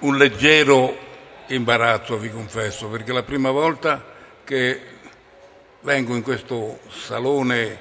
un 0.00 0.16
leggero 0.16 0.96
imbarazzo, 1.48 2.18
vi 2.18 2.30
confesso, 2.30 2.88
perché 2.88 3.12
la 3.12 3.22
prima 3.22 3.50
volta 3.50 4.04
che 4.44 4.80
vengo 5.80 6.14
in 6.14 6.22
questo 6.22 6.80
salone 6.88 7.78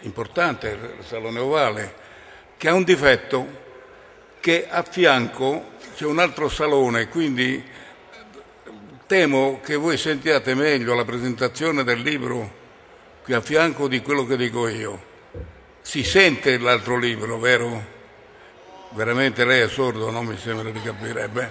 importante, 0.00 0.94
il 0.98 1.04
salone 1.04 1.38
ovale, 1.38 1.94
che 2.56 2.68
ha 2.68 2.74
un 2.74 2.84
difetto 2.84 3.60
che 4.40 4.68
a 4.68 4.82
fianco 4.82 5.70
c'è 5.94 6.04
un 6.04 6.18
altro 6.18 6.48
salone, 6.48 7.08
quindi 7.08 7.62
temo 9.06 9.60
che 9.62 9.76
voi 9.76 9.96
sentiate 9.96 10.54
meglio 10.54 10.94
la 10.94 11.04
presentazione 11.04 11.84
del 11.84 12.00
libro 12.00 12.60
qui 13.22 13.34
a 13.34 13.40
fianco 13.40 13.86
di 13.86 14.00
quello 14.00 14.26
che 14.26 14.36
dico 14.36 14.66
io. 14.66 15.10
Si 15.80 16.02
sente 16.02 16.58
l'altro 16.58 16.96
libro, 16.96 17.38
vero? 17.38 17.91
Veramente 18.94 19.44
lei 19.44 19.60
è 19.60 19.68
sordo, 19.68 20.10
non 20.10 20.26
mi 20.26 20.36
sembra 20.36 20.70
di 20.70 20.80
capire. 20.80 21.28
Beh, 21.28 21.50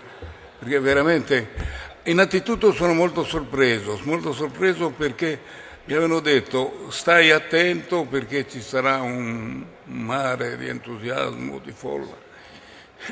perché 0.60 0.80
veramente... 0.80 1.80
Innanzitutto 2.06 2.72
sono 2.72 2.94
molto 2.94 3.24
sorpreso, 3.24 4.00
molto 4.06 4.34
sorpreso 4.34 4.90
perché 4.90 5.40
mi 5.86 5.94
avevano 5.94 6.20
detto 6.20 6.88
stai 6.90 7.30
attento 7.30 8.06
perché 8.06 8.50
ci 8.50 8.60
sarà 8.60 9.02
un 9.02 9.64
mare 9.84 10.58
di 10.58 10.68
entusiasmo, 10.68 11.60
di 11.60 11.72
folla. 11.72 12.18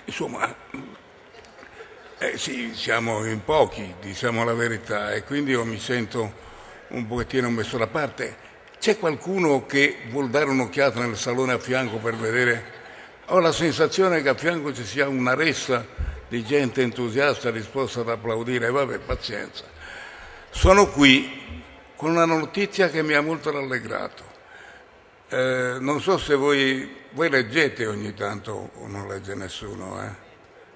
Insomma, 0.06 0.56
eh 2.18 2.38
sì, 2.40 2.74
siamo 2.74 3.26
in 3.26 3.44
pochi, 3.44 3.94
diciamo 4.02 4.44
la 4.44 4.54
verità, 4.54 5.14
e 5.14 5.24
quindi 5.24 5.52
io 5.52 5.64
mi 5.66 5.80
sento 5.80 6.34
un 6.88 7.06
pochettino 7.06 7.48
messo 7.52 7.78
da 7.78 7.86
parte. 7.86 8.38
C'è 8.80 8.98
qualcuno 8.98 9.68
che 9.68 9.98
vuol 10.10 10.32
dare 10.32 10.50
un'occhiata 10.50 11.00
nel 11.00 11.16
salone 11.16 11.54
a 11.54 11.60
fianco 11.60 11.98
per 11.98 12.16
vedere? 12.16 12.79
Ho 13.32 13.40
la 13.40 13.52
sensazione 13.52 14.24
che 14.24 14.30
a 14.30 14.34
fianco 14.34 14.74
ci 14.74 14.84
sia 14.84 15.08
una 15.08 15.36
ressa 15.36 15.86
di 16.28 16.44
gente 16.44 16.82
entusiasta 16.82 17.52
disposta 17.52 18.00
ad 18.00 18.10
applaudire. 18.10 18.72
Vabbè, 18.72 18.98
pazienza. 18.98 19.66
Sono 20.50 20.88
qui 20.90 21.64
con 21.96 22.10
una 22.10 22.26
notizia 22.26 22.90
che 22.90 23.04
mi 23.04 23.14
ha 23.14 23.22
molto 23.22 23.52
rallegrato. 23.52 24.24
Eh, 25.30 25.78
non 25.80 26.02
so 26.02 26.18
se 26.18 26.34
voi, 26.34 26.92
voi, 27.12 27.30
leggete 27.30 27.86
ogni 27.86 28.16
tanto 28.16 28.72
o 28.74 28.88
non 28.88 29.08
legge 29.08 29.36
nessuno, 29.36 30.02
eh? 30.02 30.10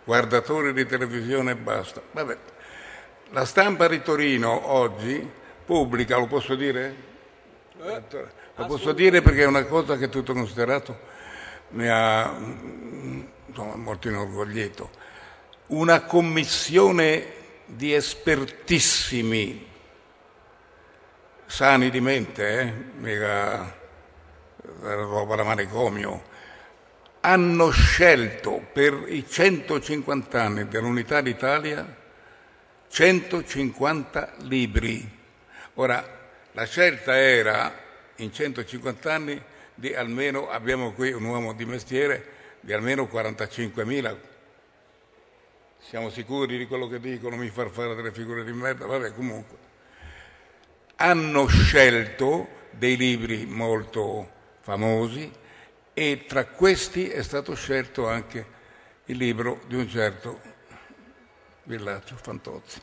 guardatori 0.04 0.74
di 0.74 0.86
televisione 0.86 1.54
e 1.54 1.56
basta. 1.56 2.04
Vabbè. 2.12 2.38
La 3.32 3.46
stampa 3.46 3.88
di 3.88 4.04
Torino 4.04 4.72
oggi 4.72 5.28
pubblica, 5.66 6.18
lo 6.18 6.28
posso 6.28 6.54
dire? 6.54 6.96
Lo 7.78 8.66
posso 8.68 8.92
dire 8.92 9.24
perché 9.24 9.42
è 9.42 9.48
una 9.48 9.66
cosa 9.66 9.98
che 9.98 10.08
tutto 10.10 10.34
considerato 10.34 11.13
mi 11.74 11.88
ha 11.88 12.36
insomma, 13.48 13.76
molto 13.76 14.08
inorgoglito. 14.08 14.90
Una 15.68 16.02
commissione 16.02 17.42
di 17.66 17.94
espertissimi, 17.94 19.68
sani 21.46 21.90
di 21.90 22.00
mente, 22.00 22.60
eh? 22.60 22.74
mica 22.98 23.82
roba 24.82 25.36
da 25.36 25.44
manicomio, 25.44 26.32
hanno 27.22 27.70
scelto 27.72 28.66
per 28.72 29.06
i 29.08 29.26
150 29.28 30.42
anni 30.42 30.68
dell'Unità 30.68 31.22
d'Italia 31.22 32.02
150 32.90 34.34
libri. 34.42 35.22
Ora, 35.76 36.06
la 36.52 36.66
scelta 36.66 37.18
era 37.18 37.74
in 38.18 38.32
150 38.32 39.14
anni 39.14 39.42
di 39.84 39.94
almeno, 39.94 40.50
abbiamo 40.50 40.94
qui 40.94 41.12
un 41.12 41.26
uomo 41.26 41.52
di 41.52 41.66
mestiere, 41.66 42.26
di 42.62 42.72
almeno 42.72 43.04
45.000. 43.04 44.18
Siamo 45.78 46.10
sicuri 46.10 46.58
di 46.58 46.68
quello 46.68 46.88
che 46.88 47.02
dicono, 47.02 47.36
mi 47.36 47.50
far 47.50 47.70
fare 47.70 47.94
delle 47.94 48.14
figure 48.14 48.46
di 48.46 48.54
merda? 48.54 48.86
Vabbè, 48.86 49.14
comunque. 49.14 49.58
Hanno 50.96 51.48
scelto 51.48 52.48
dei 52.70 52.96
libri 52.96 53.46
molto 53.46 54.32
famosi 54.62 55.30
e 55.94 56.24
tra 56.30 56.46
questi 56.46 57.10
è 57.10 57.22
stato 57.22 57.54
scelto 57.54 58.08
anche 58.08 58.46
il 59.08 59.18
libro 59.18 59.60
di 59.68 59.76
un 59.76 59.90
certo 59.90 60.40
Villaggio 61.64 62.16
Fantozzi. 62.16 62.82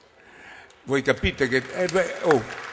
Voi 0.82 1.00
capite 1.00 1.48
che... 1.48 1.62
Eh 1.72 1.86
beh, 1.86 2.14
oh, 2.24 2.69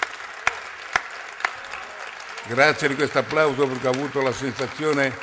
Grazie 2.48 2.88
di 2.88 2.96
questo 2.96 3.20
applauso 3.20 3.68
perché 3.68 3.88
ho 3.88 3.92
avuto 3.92 4.22
la 4.22 4.32
sensazione 4.32 5.14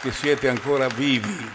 che 0.00 0.12
siete 0.12 0.48
ancora 0.48 0.86
vivi. 0.86 1.50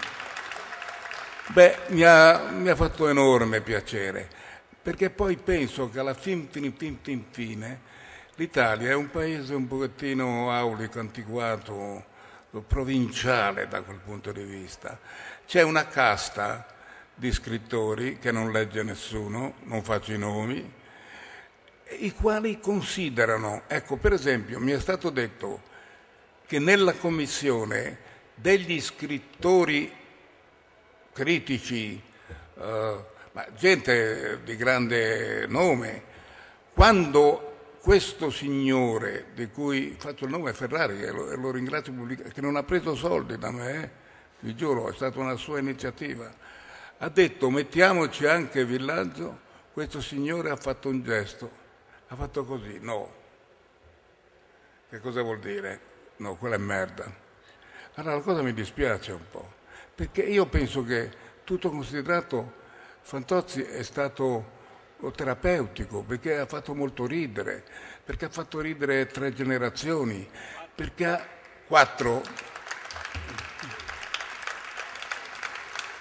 Beh, 1.48 1.78
mi 1.88 2.04
ha, 2.04 2.50
mi 2.50 2.68
ha 2.68 2.76
fatto 2.76 3.08
enorme 3.08 3.62
piacere, 3.62 4.28
perché 4.82 5.10
poi 5.12 5.38
penso 5.38 5.90
che 5.90 6.00
alla 6.00 6.14
fin, 6.14 6.50
fin, 6.52 6.74
fin, 6.76 6.98
fin 7.02 7.24
fine 7.32 7.80
l'Italia 8.36 8.90
è 8.90 8.96
un 8.96 9.10
paese 9.10 9.54
un 9.54 9.66
pochettino 9.66 10.52
aulico, 10.52 11.00
antiquato, 11.00 12.04
provinciale 12.68 13.70
da 13.70 13.82
quel 13.82 14.00
punto 14.04 14.34
di 14.34 14.44
vista. 14.44 15.00
C'è 15.48 15.62
una 15.62 15.88
casta 15.88 16.68
di 17.16 17.32
scrittori 17.32 18.20
che 18.20 18.34
non 18.34 18.52
legge 18.52 18.84
nessuno, 18.84 19.54
non 19.64 19.84
faccio 19.84 20.12
i 20.12 20.18
nomi, 20.18 20.82
i 22.00 22.14
quali 22.14 22.60
considerano, 22.60 23.64
ecco 23.68 23.98
per 23.98 24.14
esempio 24.14 24.60
mi 24.60 24.72
è 24.72 24.80
stato 24.80 25.10
detto 25.10 25.62
che 26.46 26.60
nella 26.60 26.94
commissione 26.94 27.98
degli 28.36 28.80
scrittori 28.82 29.92
critici, 31.12 32.02
eh, 32.56 32.98
gente 33.56 34.42
di 34.44 34.56
grande 34.56 35.48
nome, 35.48 36.04
quando 36.74 37.78
questo 37.80 38.30
signore, 38.30 39.28
di 39.34 39.48
cui 39.50 39.96
faccio 39.98 40.26
il 40.26 40.32
nome 40.32 40.54
Ferrari 40.54 41.02
e 41.02 41.12
lo, 41.12 41.36
lo 41.36 41.52
ringrazio 41.52 41.94
pubblicamente, 41.94 42.34
che 42.34 42.42
non 42.42 42.56
ha 42.56 42.64
preso 42.64 42.96
soldi 42.96 43.38
da 43.38 43.52
me, 43.52 43.84
eh, 43.84 43.90
vi 44.40 44.56
giuro, 44.56 44.90
è 44.90 44.94
stata 44.94 45.20
una 45.20 45.36
sua 45.36 45.60
iniziativa, 45.60 46.34
ha 46.98 47.10
detto 47.10 47.50
mettiamoci 47.50 48.26
anche 48.26 48.66
Villaggio, 48.66 49.40
questo 49.72 50.02
signore 50.02 50.50
ha 50.50 50.56
fatto 50.56 50.90
un 50.90 51.04
gesto 51.04 51.62
ha 52.14 52.16
fatto 52.16 52.46
così, 52.46 52.78
no. 52.80 53.12
Che 54.88 55.00
cosa 55.00 55.24
vuol 55.24 55.40
dire? 55.40 55.80
No, 56.18 56.36
quella 56.36 56.56
è 56.56 56.60
merda. 56.60 57.12
Allora 57.96 58.16
la 58.16 58.22
cosa 58.22 58.44
mi 58.44 58.54
dispiace 58.54 59.12
un 59.12 59.26
po', 59.32 59.54
perché 59.96 60.22
io 60.22 60.46
penso 60.46 60.84
che 60.84 61.12
tutto 61.44 61.72
considerato 61.72 62.62
Fantozzi 63.02 63.64
è 63.64 63.82
stato 63.82 64.62
terapeutico, 65.16 66.04
perché 66.04 66.38
ha 66.38 66.46
fatto 66.46 66.76
molto 66.76 67.08
ridere, 67.08 67.66
perché 68.04 68.26
ha 68.26 68.30
fatto 68.30 68.62
ridere 68.62 69.08
tre 69.08 69.34
generazioni, 69.34 70.30
perché 70.74 71.06
ha 71.06 71.28
quattro. 71.66 72.22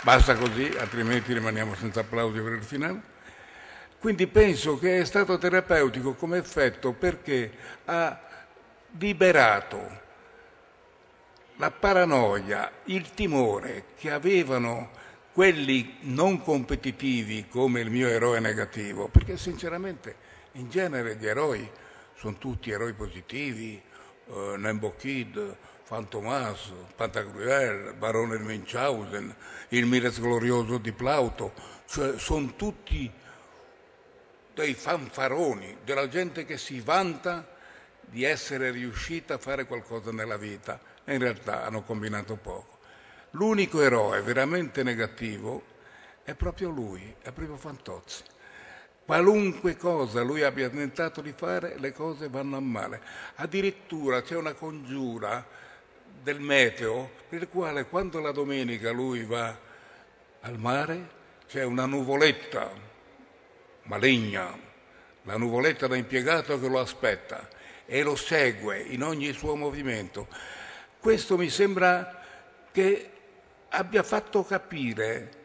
Basta 0.02 0.36
così, 0.36 0.66
altrimenti 0.78 1.32
rimaniamo 1.32 1.74
senza 1.74 2.00
applausi 2.00 2.40
per 2.40 2.52
il 2.52 2.62
finale. 2.62 3.11
Quindi 4.02 4.26
penso 4.26 4.80
che 4.80 4.98
è 4.98 5.04
stato 5.04 5.38
terapeutico 5.38 6.14
come 6.14 6.38
effetto 6.38 6.90
perché 6.90 7.52
ha 7.84 8.20
liberato 8.98 10.00
la 11.58 11.70
paranoia, 11.70 12.68
il 12.86 13.12
timore 13.12 13.84
che 13.96 14.10
avevano 14.10 14.90
quelli 15.32 15.98
non 16.00 16.42
competitivi 16.42 17.46
come 17.46 17.78
il 17.78 17.90
mio 17.90 18.08
eroe 18.08 18.40
negativo, 18.40 19.06
perché 19.06 19.36
sinceramente 19.36 20.16
in 20.54 20.68
genere 20.68 21.14
gli 21.14 21.28
eroi 21.28 21.70
sono 22.16 22.36
tutti 22.38 22.72
eroi 22.72 22.94
positivi, 22.94 23.80
eh, 24.26 24.54
Nembo 24.56 24.96
Kid, 24.96 25.56
Fantomas, 25.84 26.72
Pantagruel, 26.96 27.94
Barone 27.94 28.38
Münchhausen, 28.38 29.32
il 29.68 29.86
Mires 29.86 30.20
glorioso 30.20 30.78
di 30.78 30.90
Plauto, 30.90 31.52
cioè 31.86 32.18
sono 32.18 32.56
tutti 32.56 33.20
dei 34.54 34.74
fanfaroni, 34.74 35.78
della 35.84 36.08
gente 36.08 36.44
che 36.44 36.58
si 36.58 36.80
vanta 36.80 37.46
di 38.00 38.24
essere 38.24 38.70
riuscita 38.70 39.34
a 39.34 39.38
fare 39.38 39.66
qualcosa 39.66 40.12
nella 40.12 40.36
vita 40.36 40.80
e 41.04 41.14
in 41.14 41.20
realtà 41.20 41.64
hanno 41.64 41.82
combinato 41.82 42.36
poco. 42.36 42.78
L'unico 43.30 43.80
eroe 43.80 44.20
veramente 44.20 44.82
negativo 44.82 45.62
è 46.22 46.34
proprio 46.34 46.68
lui, 46.68 47.14
è 47.22 47.32
proprio 47.32 47.56
Fantozzi. 47.56 48.22
Qualunque 49.04 49.76
cosa 49.76 50.22
lui 50.22 50.42
abbia 50.42 50.68
tentato 50.68 51.20
di 51.20 51.32
fare, 51.34 51.76
le 51.78 51.92
cose 51.92 52.28
vanno 52.28 52.56
a 52.56 52.60
male. 52.60 53.00
Addirittura 53.36 54.22
c'è 54.22 54.36
una 54.36 54.52
congiura 54.52 55.44
del 56.22 56.38
meteo 56.38 57.10
per 57.28 57.42
il 57.42 57.48
quale 57.48 57.86
quando 57.86 58.20
la 58.20 58.30
domenica 58.30 58.90
lui 58.90 59.24
va 59.24 59.58
al 60.40 60.58
mare 60.58 61.20
c'è 61.48 61.64
una 61.64 61.86
nuvoletta 61.86 62.70
maligna, 63.84 64.56
la 65.22 65.36
nuvoletta 65.36 65.86
da 65.86 65.96
impiegato 65.96 66.58
che 66.58 66.68
lo 66.68 66.80
aspetta 66.80 67.48
e 67.86 68.02
lo 68.02 68.16
segue 68.16 68.80
in 68.80 69.02
ogni 69.02 69.32
suo 69.32 69.54
movimento. 69.54 70.28
Questo 70.98 71.36
mi 71.36 71.50
sembra 71.50 72.22
che 72.70 73.10
abbia 73.68 74.02
fatto 74.02 74.44
capire 74.44 75.40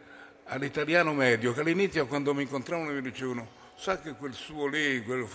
all'italiano 0.45 1.13
medio 1.13 1.54
che 1.54 1.62
all'inizio 1.62 2.07
quando 2.07 2.34
mi 2.34 2.44
incontravano 2.44 2.92
mi 2.92 3.01
dicevano 3.01 3.56
sa 3.75 4.00
che 4.00 4.13
quel 4.13 4.34
suo 4.34 4.68
lì, 4.68 5.04
quel 5.04 5.28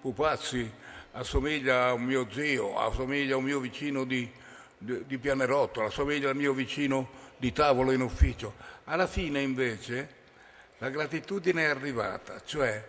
Pupazzi, 0.00 0.70
assomiglia 1.12 1.86
a 1.86 1.92
un 1.92 2.04
mio 2.04 2.28
zio, 2.30 2.78
assomiglia 2.78 3.34
a 3.34 3.38
un 3.38 3.44
mio 3.44 3.60
vicino 3.60 4.04
di, 4.04 4.30
di, 4.76 5.04
di 5.06 5.18
Pianerotto, 5.18 5.82
assomiglia 5.82 6.30
al 6.30 6.36
mio 6.36 6.52
vicino 6.52 7.08
di 7.36 7.52
tavolo 7.52 7.92
in 7.92 8.00
ufficio. 8.00 8.54
Alla 8.84 9.06
fine 9.06 9.40
invece 9.40 10.16
la 10.78 10.90
gratitudine 10.90 11.64
è 11.64 11.68
arrivata, 11.68 12.40
cioè 12.44 12.86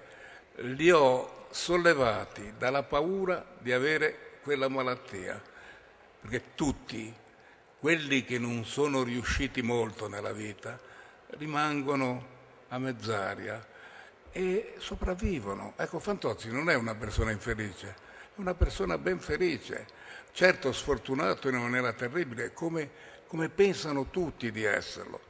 li 0.58 0.92
ho 0.92 1.48
sollevati 1.50 2.54
dalla 2.58 2.84
paura 2.84 3.46
di 3.58 3.72
avere 3.72 4.38
quella 4.44 4.68
malattia, 4.68 5.42
perché 6.22 6.54
tutti 6.56 7.14
quelli 7.80 8.24
che 8.26 8.38
non 8.38 8.66
sono 8.66 9.04
riusciti 9.04 9.62
molto 9.62 10.08
nella 10.08 10.34
vita 10.34 10.80
rimangono 11.38 12.38
a 12.68 12.78
mezz'aria 12.78 13.66
e 14.32 14.76
sopravvivono. 14.78 15.74
Ecco, 15.78 16.00
Fantozzi 16.00 16.52
non 16.52 16.70
è 16.70 16.76
una 16.76 16.94
persona 16.96 17.32
infelice, 17.32 17.88
è 17.88 18.40
una 18.40 18.54
persona 18.54 18.98
ben 18.98 19.20
felice, 19.20 19.88
certo 20.32 20.72
sfortunato 20.72 21.48
in 21.48 21.56
una 21.56 21.64
maniera 21.64 21.94
terribile, 21.94 22.54
come, 22.54 22.90
come 23.26 23.50
pensano 23.50 24.10
tutti 24.10 24.52
di 24.52 24.64
esserlo. 24.64 25.22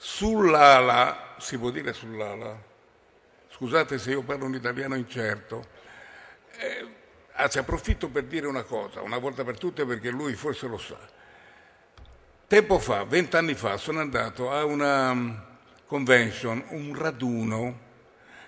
Sull'ala, 0.00 1.34
si 1.38 1.58
può 1.58 1.70
dire 1.70 1.92
sull'ala, 1.92 2.56
scusate 3.50 3.98
se 3.98 4.12
io 4.12 4.22
parlo 4.22 4.44
un 4.44 4.54
italiano 4.54 4.94
incerto, 4.94 5.66
eh, 6.56 6.86
anzi 7.32 7.58
approfitto 7.58 8.08
per 8.08 8.24
dire 8.24 8.46
una 8.46 8.62
cosa, 8.62 9.02
una 9.02 9.18
volta 9.18 9.42
per 9.42 9.58
tutte 9.58 9.84
perché 9.84 10.10
lui 10.10 10.34
forse 10.34 10.68
lo 10.68 10.78
sa. 10.78 10.98
Tempo 12.46 12.78
fa, 12.78 13.02
vent'anni 13.02 13.54
fa, 13.54 13.76
sono 13.76 13.98
andato 13.98 14.52
a 14.52 14.64
una 14.64 15.12
mm, 15.12 15.36
convention, 15.86 16.64
un 16.68 16.94
raduno 16.96 17.86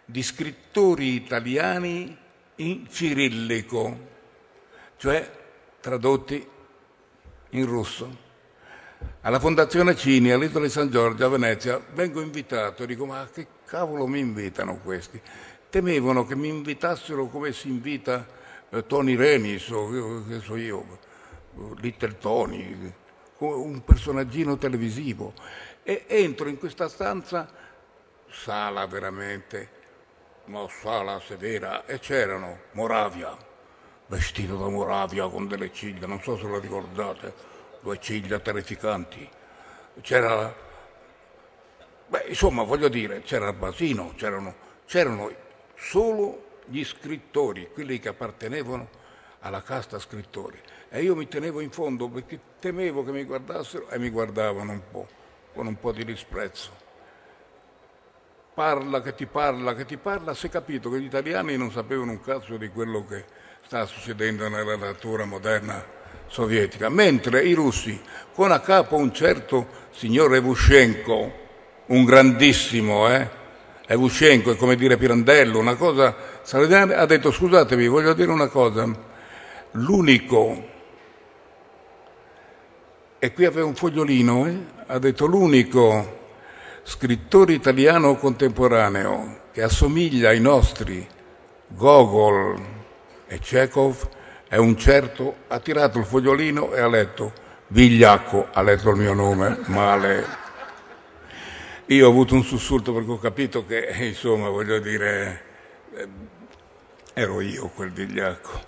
di 0.05 0.23
scrittori 0.23 1.15
italiani 1.15 2.17
in 2.57 2.89
cirillico, 2.89 4.09
cioè 4.97 5.31
tradotti 5.81 6.49
in 7.51 7.67
russo. 7.67 8.29
Alla 9.23 9.39
Fondazione 9.39 9.97
Cini, 9.97 10.31
all'isola 10.31 10.65
di 10.65 10.71
San 10.71 10.91
Giorgio, 10.91 11.27
a 11.27 11.29
Venezia, 11.29 11.81
vengo 11.93 12.21
invitato, 12.21 12.87
dico 12.87 13.05
ma 13.07 13.29
che 13.33 13.47
cavolo 13.67 14.07
mi 14.07 14.19
invitano 14.19 14.79
questi? 14.79 15.21
Temevano 15.69 16.27
che 16.27 16.35
mi 16.35 16.49
invitassero 16.49 17.27
come 17.27 17.53
si 17.53 17.69
invita 17.69 18.27
eh, 18.71 18.87
Tony 18.87 19.17
Renis 19.17 19.69
o 19.71 20.25
che 20.27 20.41
so 20.41 20.57
io, 20.57 20.99
Little 21.81 22.17
Tony, 22.19 22.93
un 23.39 23.85
personaggino 23.85 24.57
televisivo 24.57 25.35
e 25.83 26.05
entro 26.07 26.49
in 26.49 26.59
questa 26.59 26.89
stanza, 26.89 27.49
sala 28.29 28.87
veramente, 28.87 29.79
una 30.47 30.67
sala 30.69 31.21
severa, 31.21 31.85
e 31.87 31.99
c'erano 31.99 32.61
Moravia, 32.73 33.37
vestito 34.07 34.57
da 34.57 34.69
Moravia 34.69 35.29
con 35.29 35.47
delle 35.47 35.73
ciglia, 35.73 36.07
non 36.07 36.23
so 36.23 36.37
se 36.37 36.45
lo 36.45 36.59
ricordate, 36.59 37.50
due 37.81 37.99
ciglia 37.99 38.39
terrificanti. 38.39 39.29
C'era, 40.01 40.55
beh, 42.07 42.25
insomma, 42.29 42.63
voglio 42.63 42.89
dire, 42.89 43.23
c'era 43.23 43.53
Basino, 43.53 44.15
c'erano, 44.17 44.55
c'erano 44.87 45.31
solo 45.75 46.59
gli 46.67 46.85
scrittori, 46.85 47.71
quelli 47.73 47.99
che 47.99 48.09
appartenevano 48.09 48.89
alla 49.41 49.63
casta 49.63 49.99
scrittori 49.99 50.61
e 50.93 51.03
io 51.03 51.15
mi 51.15 51.29
tenevo 51.29 51.61
in 51.61 51.71
fondo 51.71 52.09
perché 52.09 52.39
temevo 52.59 53.05
che 53.05 53.13
mi 53.13 53.25
guardassero 53.25 53.89
e 53.89 53.99
mi 53.99 54.11
guardavano 54.11 54.73
un 54.73 54.83
po', 54.91 55.09
con 55.55 55.67
un 55.67 55.79
po' 55.79 55.93
di 55.93 56.05
disprezzo. 56.05 56.89
Parla 58.53 59.01
che 59.01 59.15
ti 59.15 59.27
parla, 59.27 59.75
che 59.75 59.85
ti 59.85 59.97
parla, 59.97 60.35
si 60.35 60.49
è 60.49 60.51
capito 60.51 60.91
che 60.91 61.01
gli 61.01 61.05
italiani 61.05 61.57
non 61.57 61.71
sapevano 61.71 62.11
un 62.11 62.21
cazzo 62.21 62.57
di 62.57 62.69
quello 62.69 63.07
che 63.07 63.25
sta 63.65 63.87
succedendo 63.87 64.49
nella 64.49 64.77
natura 64.77 65.25
moderna 65.25 65.99
sovietica, 66.31 66.89
mentre 66.89 67.43
i 67.43 67.53
russi, 67.53 68.01
con 68.33 68.53
a 68.53 68.61
capo 68.61 68.97
un 68.97 69.13
certo 69.13 69.67
signor 69.91 70.35
Evushenko, 70.37 71.33
un 71.87 72.05
grandissimo, 72.05 73.13
eh? 73.13 73.29
Evushenko 73.87 74.53
è 74.53 74.57
come 74.57 74.77
dire 74.77 74.97
Pirandello, 74.97 75.59
una 75.59 75.75
cosa 75.75 76.17
straordinaria, 76.43 76.99
ha 76.99 77.07
detto 77.07 77.33
scusatevi, 77.33 77.89
voglio 77.89 78.15
dire 78.15 78.31
una 78.31 78.47
cosa, 78.47 78.89
l'unico 79.73 80.69
e 83.19 83.33
qui 83.33 83.45
aveva 83.45 83.67
un 83.67 83.75
fogliolino, 83.75 84.47
eh? 84.47 84.57
ha 84.87 84.99
detto 84.99 85.27
l'unico 85.27 86.19
scrittore 86.85 87.53
italiano 87.53 88.17
contemporaneo 88.17 89.41
che 89.53 89.63
assomiglia 89.63 90.31
ai 90.31 90.41
nostri 90.41 91.07
Gogol 91.67 92.59
e 93.27 93.39
Chekhov 93.41 94.09
è 94.51 94.57
un 94.57 94.77
certo, 94.77 95.45
ha 95.47 95.61
tirato 95.61 96.01
il 96.01 96.05
fogliolino 96.05 96.75
e 96.75 96.81
ha 96.81 96.89
letto 96.89 97.33
Vigliacco, 97.69 98.49
ha 98.51 98.63
letto 98.63 98.91
il 98.91 98.97
mio 98.97 99.15
nome, 99.15 99.61
male. 99.67 100.27
Io 101.87 102.05
ho 102.05 102.11
avuto 102.11 102.35
un 102.35 102.43
sussulto 102.43 102.93
perché 102.93 103.11
ho 103.13 103.19
capito 103.21 103.65
che, 103.65 103.95
insomma, 104.01 104.49
voglio 104.49 104.81
dire, 104.81 105.43
eh, 105.95 106.09
ero 107.13 107.41
io 107.41 107.69
quel 107.69 107.93
Vigliacco. 107.93 108.61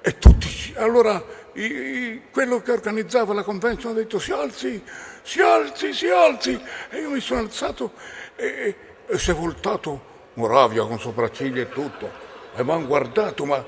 E 0.00 0.18
tutti, 0.18 0.74
allora 0.76 1.24
i, 1.52 1.62
i, 1.62 2.22
quello 2.32 2.60
che 2.60 2.72
organizzava 2.72 3.32
la 3.34 3.44
convention 3.44 3.92
ha 3.92 3.94
detto 3.94 4.18
si 4.18 4.32
alzi, 4.32 4.82
si 5.22 5.40
alzi, 5.40 5.92
si 5.92 6.08
alzi. 6.08 6.60
E 6.90 6.98
io 6.98 7.10
mi 7.10 7.20
sono 7.20 7.38
alzato 7.38 7.92
e, 8.34 8.74
e 9.06 9.16
si 9.16 9.30
è 9.30 9.34
voltato 9.34 10.10
Moravia 10.34 10.84
con 10.86 10.98
sopracciglia 10.98 11.62
e 11.62 11.68
tutto. 11.68 12.10
E 12.56 12.64
mi 12.64 12.72
hanno 12.72 12.86
guardato, 12.88 13.44
ma 13.44 13.64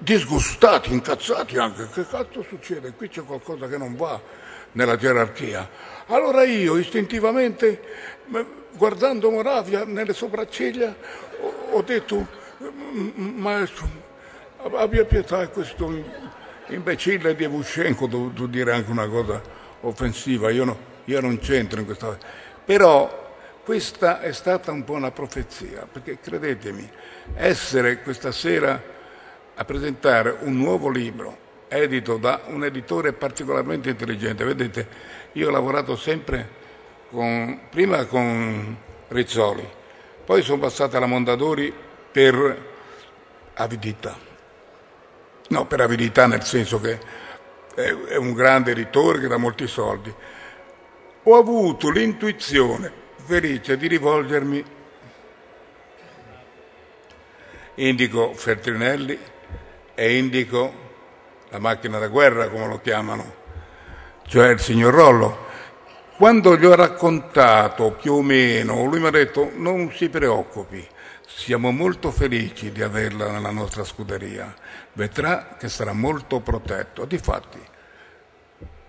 disgustati, 0.00 0.92
incazzati 0.92 1.58
anche. 1.58 1.88
Che 1.92 2.06
cazzo 2.06 2.42
succede? 2.42 2.92
Qui 2.92 3.08
c'è 3.08 3.22
qualcosa 3.22 3.68
che 3.68 3.76
non 3.76 3.94
va 3.96 4.20
nella 4.72 4.96
gerarchia. 4.96 5.68
Allora 6.06 6.42
io 6.42 6.76
istintivamente, 6.76 7.80
guardando 8.72 9.30
Moravia 9.30 9.84
nelle 9.84 10.14
sopracciglia, 10.14 10.94
ho, 11.70 11.82
detto, 11.82 12.26
maestro, 13.14 13.88
abbia 14.74 15.04
pietà 15.04 15.44
di 15.44 15.50
questo 15.52 16.28
imbecille 16.68 17.34
di 17.36 17.44
Evushenko, 17.44 18.04
ho 18.04 18.08
dovuto 18.08 18.46
dire 18.46 18.72
anche 18.72 18.90
una 18.90 19.06
cosa 19.06 19.40
offensiva, 19.82 20.50
io, 20.50 20.64
no, 20.64 20.78
io 21.04 21.20
non 21.20 21.38
c'entro 21.38 21.78
in 21.78 21.84
questa... 21.84 22.16
Però 22.64 23.28
questa 23.64 24.20
è 24.20 24.32
stata 24.32 24.72
un 24.72 24.84
po' 24.84 24.94
una 24.94 25.10
profezia, 25.10 25.86
perché 25.90 26.18
credetemi, 26.20 26.88
essere 27.34 28.02
questa 28.02 28.32
sera 28.32 28.98
a 29.60 29.64
presentare 29.66 30.38
un 30.40 30.56
nuovo 30.56 30.88
libro 30.88 31.48
edito 31.68 32.16
da 32.16 32.40
un 32.46 32.64
editore 32.64 33.12
particolarmente 33.12 33.90
intelligente, 33.90 34.42
vedete, 34.42 34.88
io 35.32 35.48
ho 35.48 35.50
lavorato 35.50 35.96
sempre 35.96 36.48
con, 37.10 37.60
prima 37.68 38.06
con 38.06 38.74
Rizzoli, 39.08 39.68
poi 40.24 40.40
sono 40.40 40.60
passato 40.60 40.96
alla 40.96 41.04
Mondadori 41.04 41.72
per 42.10 42.68
avidità 43.54 44.28
No, 45.50 45.66
per 45.66 45.80
avidità 45.80 46.28
nel 46.28 46.44
senso 46.44 46.80
che 46.80 46.98
è 47.74 48.14
un 48.14 48.32
grande 48.34 48.70
editore 48.70 49.18
che 49.18 49.26
dà 49.26 49.36
molti 49.36 49.66
soldi. 49.66 50.14
Ho 51.24 51.36
avuto 51.36 51.90
l'intuizione 51.90 52.92
felice 53.16 53.76
di 53.76 53.88
rivolgermi, 53.88 54.64
indico 57.74 58.32
Feltrinelli 58.32 59.18
e 60.00 60.16
indico 60.16 60.72
la 61.50 61.58
macchina 61.58 61.98
da 61.98 62.08
guerra, 62.08 62.48
come 62.48 62.66
lo 62.66 62.80
chiamano, 62.80 63.34
cioè 64.26 64.48
il 64.48 64.58
signor 64.58 64.94
Rollo. 64.94 65.48
Quando 66.16 66.56
gli 66.56 66.64
ho 66.64 66.74
raccontato 66.74 67.90
più 68.00 68.14
o 68.14 68.22
meno, 68.22 68.86
lui 68.86 68.98
mi 68.98 69.08
ha 69.08 69.10
detto 69.10 69.50
non 69.56 69.92
si 69.92 70.08
preoccupi, 70.08 70.88
siamo 71.26 71.70
molto 71.70 72.10
felici 72.10 72.72
di 72.72 72.80
averla 72.80 73.30
nella 73.30 73.50
nostra 73.50 73.84
scuderia, 73.84 74.54
vedrà 74.94 75.56
che 75.58 75.68
sarà 75.68 75.92
molto 75.92 76.40
protetto. 76.40 77.04
Difatti, 77.04 77.60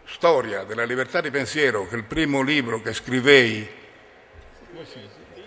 Storia 0.05 0.63
della 0.63 0.85
libertà 0.85 1.19
di 1.19 1.29
pensiero, 1.29 1.89
che 1.89 1.95
è 1.95 1.97
il 1.97 2.05
primo 2.05 2.41
libro 2.41 2.81
che 2.81 2.93
scrivei, 2.93 3.67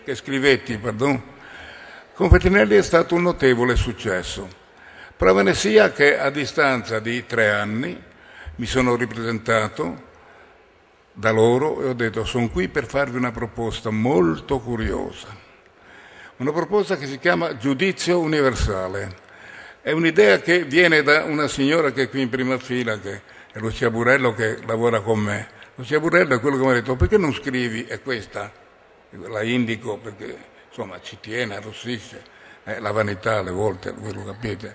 che 0.05 0.15
scrivetti, 0.15 0.77
pardon, 0.77 1.23
con 2.13 2.29
Fettinelli 2.29 2.77
è 2.77 2.83
stato 2.83 3.15
un 3.15 3.23
notevole 3.23 3.77
successo. 3.77 4.64
Prova 5.17 5.43
ne 5.43 5.55
sia 5.55 5.93
che 5.93 6.19
a 6.19 6.31
distanza 6.31 6.99
di 6.99 7.25
tre 7.27 7.51
anni 7.51 8.03
mi 8.57 8.67
sono 8.67 8.97
ripresentato 8.97 10.13
da 11.13 11.31
loro 11.31 11.83
e 11.83 11.89
ho 11.89 11.95
detto 11.95 12.25
sono 12.25 12.49
qui 12.49 12.69
per 12.69 12.87
farvi 12.87 13.17
una 13.17 13.31
proposta 13.31 13.91
molto 13.91 14.59
curiosa 14.61 15.43
una 16.37 16.51
proposta 16.51 16.97
che 16.97 17.07
si 17.07 17.19
chiama 17.19 17.57
giudizio 17.57 18.19
universale. 18.19 19.23
È 19.81 19.93
un'idea 19.93 20.41
che 20.41 20.65
viene 20.65 21.03
da 21.03 21.25
una 21.25 21.47
signora 21.47 21.93
che 21.93 22.03
è 22.03 22.09
qui 22.09 22.23
in 22.23 22.29
prima 22.29 22.59
fila, 22.59 22.99
che 22.99 23.23
è 23.53 23.59
Lucia 23.61 23.89
Burello, 23.89 24.35
che 24.35 24.59
lavora 24.67 25.01
con 25.01 25.21
me. 25.21 25.49
Lucia 25.77 26.01
Burello 26.01 26.35
è 26.35 26.41
quello 26.41 26.57
che 26.57 26.65
mi 26.65 26.71
ha 26.71 26.75
detto, 26.75 26.97
perché 26.97 27.19
non 27.19 27.33
scrivi, 27.33 27.85
è 27.85 28.01
questa, 28.01 28.51
la 29.11 29.43
indico 29.43 29.99
perché 29.99 30.37
insomma 30.69 31.01
ci 31.01 31.19
tiene, 31.21 31.55
arrossisce, 31.57 32.23
eh, 32.65 32.81
la 32.81 32.91
vanità 32.91 33.39
alle 33.39 33.51
volte, 33.51 33.93
voi 33.93 34.13
lo 34.13 34.25
capite. 34.25 34.75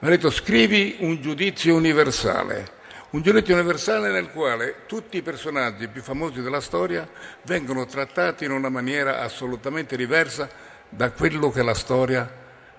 Mi 0.00 0.08
ha 0.08 0.10
detto 0.10 0.30
scrivi 0.30 0.96
un 1.00 1.20
giudizio 1.20 1.74
universale, 1.74 2.80
un 3.10 3.22
giudizio 3.22 3.54
universale 3.54 4.10
nel 4.10 4.30
quale 4.30 4.86
tutti 4.86 5.18
i 5.18 5.22
personaggi 5.22 5.86
più 5.88 6.02
famosi 6.02 6.42
della 6.42 6.60
storia 6.60 7.08
vengono 7.42 7.86
trattati 7.86 8.44
in 8.44 8.50
una 8.50 8.68
maniera 8.68 9.20
assolutamente 9.20 9.96
diversa 9.96 10.48
da 10.88 11.10
quello 11.12 11.50
che 11.50 11.62
la 11.62 11.74
storia 11.74 12.28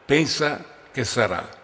pensa 0.06 0.66
che 0.92 1.04
sarà. 1.04 1.62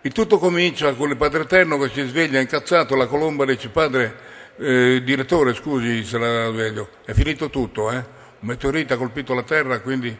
Il 0.00 0.12
tutto 0.12 0.38
comincia 0.38 0.94
con 0.94 1.10
il 1.10 1.16
Padre 1.16 1.42
Eterno 1.42 1.78
che 1.78 1.90
si 1.90 2.06
sveglia 2.06 2.40
incazzato, 2.40 2.94
la 2.94 3.06
colomba 3.06 3.44
dice 3.44 3.68
padre, 3.68 4.14
eh, 4.56 5.02
direttore 5.04 5.52
scusi 5.52 6.04
se 6.04 6.16
la 6.16 6.48
sveglio, 6.50 6.90
è 7.04 7.12
finito 7.12 7.50
tutto, 7.50 7.90
eh? 7.90 7.96
un 7.96 8.04
meteorite 8.48 8.94
ha 8.94 8.96
colpito 8.96 9.34
la 9.34 9.42
terra 9.42 9.80
quindi 9.80 10.16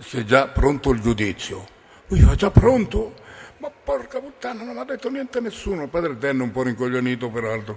è 0.00 0.24
già 0.24 0.48
pronto 0.48 0.90
il 0.90 1.00
giudizio. 1.00 1.66
Lui 2.08 2.20
va 2.20 2.34
già 2.34 2.50
pronto? 2.50 3.14
Ma 3.58 3.70
porca 3.70 4.20
puttana, 4.20 4.62
non 4.62 4.74
mi 4.74 4.80
ha 4.80 4.84
detto 4.84 5.10
niente 5.10 5.40
nessuno, 5.40 5.82
il 5.82 5.88
Padre 5.88 6.16
è 6.18 6.30
un 6.30 6.52
po' 6.52 6.62
rincoglionito 6.62 7.28
peraltro. 7.28 7.76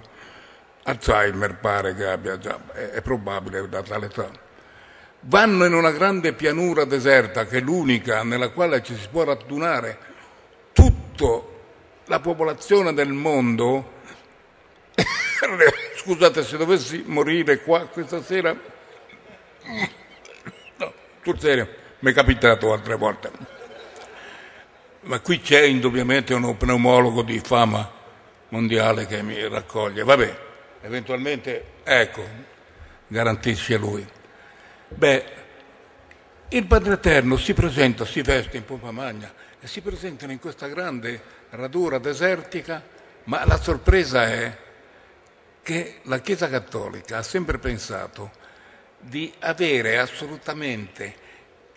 Alzheimer 0.84 1.56
pare 1.56 1.94
che 1.94 2.06
abbia 2.06 2.38
già, 2.38 2.58
è, 2.72 2.90
è 2.90 3.02
probabile 3.02 3.68
da 3.68 3.82
tale 3.82 4.06
età. 4.06 4.30
Vanno 5.20 5.64
in 5.64 5.74
una 5.74 5.90
grande 5.90 6.32
pianura 6.32 6.84
deserta 6.84 7.46
che 7.46 7.58
è 7.58 7.60
l'unica 7.60 8.22
nella 8.22 8.50
quale 8.50 8.82
ci 8.82 8.96
si 8.96 9.08
può 9.08 9.24
radunare 9.24 9.98
tutta 10.72 11.50
la 12.06 12.20
popolazione 12.20 12.94
del 12.94 13.12
mondo, 13.12 14.00
scusate 15.96 16.42
se 16.42 16.56
dovessi 16.56 17.04
morire 17.06 17.62
qua 17.62 17.86
questa 17.86 18.22
sera, 18.22 18.52
no, 20.76 20.92
sul 21.22 21.38
serio, 21.38 21.80
mi 22.02 22.10
è 22.10 22.14
capitato 22.14 22.72
altre 22.72 22.96
volte, 22.96 23.30
ma 25.02 25.20
qui 25.20 25.40
c'è 25.40 25.62
indubbiamente 25.62 26.34
uno 26.34 26.56
pneumologo 26.56 27.22
di 27.22 27.38
fama 27.38 27.88
mondiale 28.48 29.06
che 29.06 29.22
mi 29.22 29.48
raccoglie, 29.48 30.02
vabbè, 30.02 30.38
eventualmente, 30.80 31.64
ecco, 31.84 32.24
garantisce 33.06 33.76
lui. 33.76 34.04
Beh, 34.88 35.24
il 36.48 36.66
Padre 36.66 36.94
Eterno 36.94 37.36
si 37.36 37.54
presenta, 37.54 38.04
si 38.04 38.20
veste 38.20 38.56
in 38.56 38.64
pompa 38.64 38.90
magna, 38.90 39.32
e 39.60 39.68
si 39.68 39.80
presentano 39.80 40.32
in 40.32 40.40
questa 40.40 40.66
grande 40.66 41.22
radura 41.50 41.98
desertica, 41.98 42.82
ma 43.24 43.46
la 43.46 43.60
sorpresa 43.60 44.26
è 44.26 44.58
che 45.62 46.00
la 46.02 46.18
Chiesa 46.18 46.48
Cattolica 46.48 47.18
ha 47.18 47.22
sempre 47.22 47.58
pensato 47.58 48.32
di 48.98 49.32
avere 49.38 49.98
assolutamente 49.98 51.30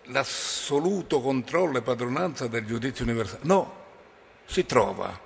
l'assoluto 0.06 1.20
controllo 1.20 1.78
e 1.78 1.82
padronanza 1.82 2.46
del 2.46 2.64
giudizio 2.64 3.04
universale. 3.04 3.40
No, 3.44 3.84
si 4.44 4.64
trova 4.64 5.24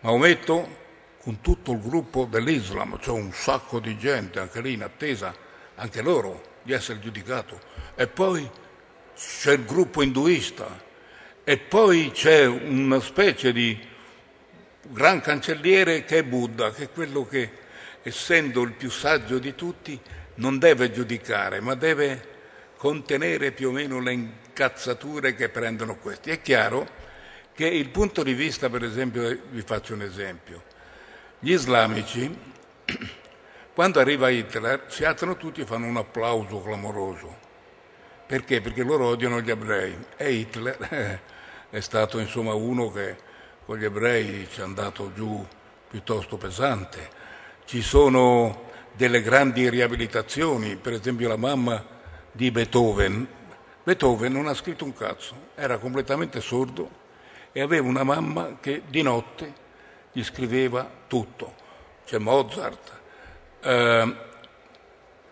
Maometto 0.00 0.80
con 1.22 1.40
tutto 1.40 1.70
il 1.70 1.80
gruppo 1.80 2.24
dell'Islam, 2.24 2.96
c'è 2.96 3.04
cioè 3.04 3.20
un 3.20 3.32
sacco 3.32 3.78
di 3.78 3.96
gente 3.96 4.40
anche 4.40 4.60
lì 4.60 4.72
in 4.72 4.82
attesa, 4.82 5.32
anche 5.76 6.02
loro, 6.02 6.42
di 6.62 6.72
essere 6.72 6.98
giudicato. 6.98 7.60
E 7.94 8.08
poi 8.08 8.50
c'è 9.14 9.52
il 9.52 9.64
gruppo 9.64 10.02
induista, 10.02 10.82
e 11.44 11.58
poi 11.58 12.10
c'è 12.10 12.46
una 12.46 12.98
specie 12.98 13.52
di 13.52 13.78
gran 14.82 15.20
cancelliere 15.20 16.04
che 16.04 16.18
è 16.18 16.24
Buddha, 16.24 16.72
che 16.72 16.84
è 16.84 16.90
quello 16.90 17.24
che, 17.24 17.50
essendo 18.02 18.62
il 18.62 18.72
più 18.72 18.90
saggio 18.90 19.38
di 19.38 19.54
tutti, 19.54 20.00
non 20.36 20.58
deve 20.58 20.90
giudicare, 20.90 21.60
ma 21.60 21.76
deve 21.76 22.31
contenere 22.82 23.52
più 23.52 23.68
o 23.68 23.70
meno 23.70 24.00
le 24.00 24.12
incazzature 24.12 25.36
che 25.36 25.48
prendono 25.50 25.98
questi. 25.98 26.30
È 26.30 26.42
chiaro 26.42 26.84
che 27.54 27.68
il 27.68 27.90
punto 27.90 28.24
di 28.24 28.34
vista, 28.34 28.68
per 28.68 28.82
esempio, 28.82 29.38
vi 29.50 29.62
faccio 29.62 29.94
un 29.94 30.02
esempio, 30.02 30.64
gli 31.38 31.52
islamici, 31.52 32.36
quando 33.72 34.00
arriva 34.00 34.30
Hitler, 34.30 34.86
si 34.88 35.04
alzano 35.04 35.36
tutti 35.36 35.60
e 35.60 35.64
fanno 35.64 35.86
un 35.86 35.96
applauso 35.96 36.60
clamoroso. 36.60 37.38
Perché? 38.26 38.60
Perché 38.60 38.82
loro 38.82 39.06
odiano 39.06 39.40
gli 39.40 39.50
ebrei 39.50 39.96
e 40.16 40.32
Hitler 40.32 41.20
è 41.70 41.80
stato 41.80 42.18
insomma 42.18 42.52
uno 42.52 42.90
che 42.90 43.16
con 43.64 43.78
gli 43.78 43.84
ebrei 43.84 44.48
ci 44.50 44.58
è 44.58 44.64
andato 44.64 45.12
giù 45.14 45.46
piuttosto 45.88 46.36
pesante. 46.36 47.08
Ci 47.64 47.80
sono 47.80 48.70
delle 48.90 49.22
grandi 49.22 49.70
riabilitazioni, 49.70 50.74
per 50.74 50.94
esempio 50.94 51.28
la 51.28 51.36
mamma 51.36 51.91
di 52.32 52.50
Beethoven. 52.50 53.28
Beethoven 53.84 54.32
non 54.32 54.46
ha 54.46 54.54
scritto 54.54 54.84
un 54.84 54.94
cazzo, 54.94 55.34
era 55.54 55.78
completamente 55.78 56.40
sordo 56.40 57.00
e 57.52 57.60
aveva 57.60 57.86
una 57.86 58.02
mamma 58.02 58.58
che 58.60 58.82
di 58.88 59.02
notte 59.02 59.60
gli 60.12 60.22
scriveva 60.22 60.88
tutto. 61.06 61.54
C'è 62.04 62.18
Mozart, 62.18 63.00
eh, 63.60 64.16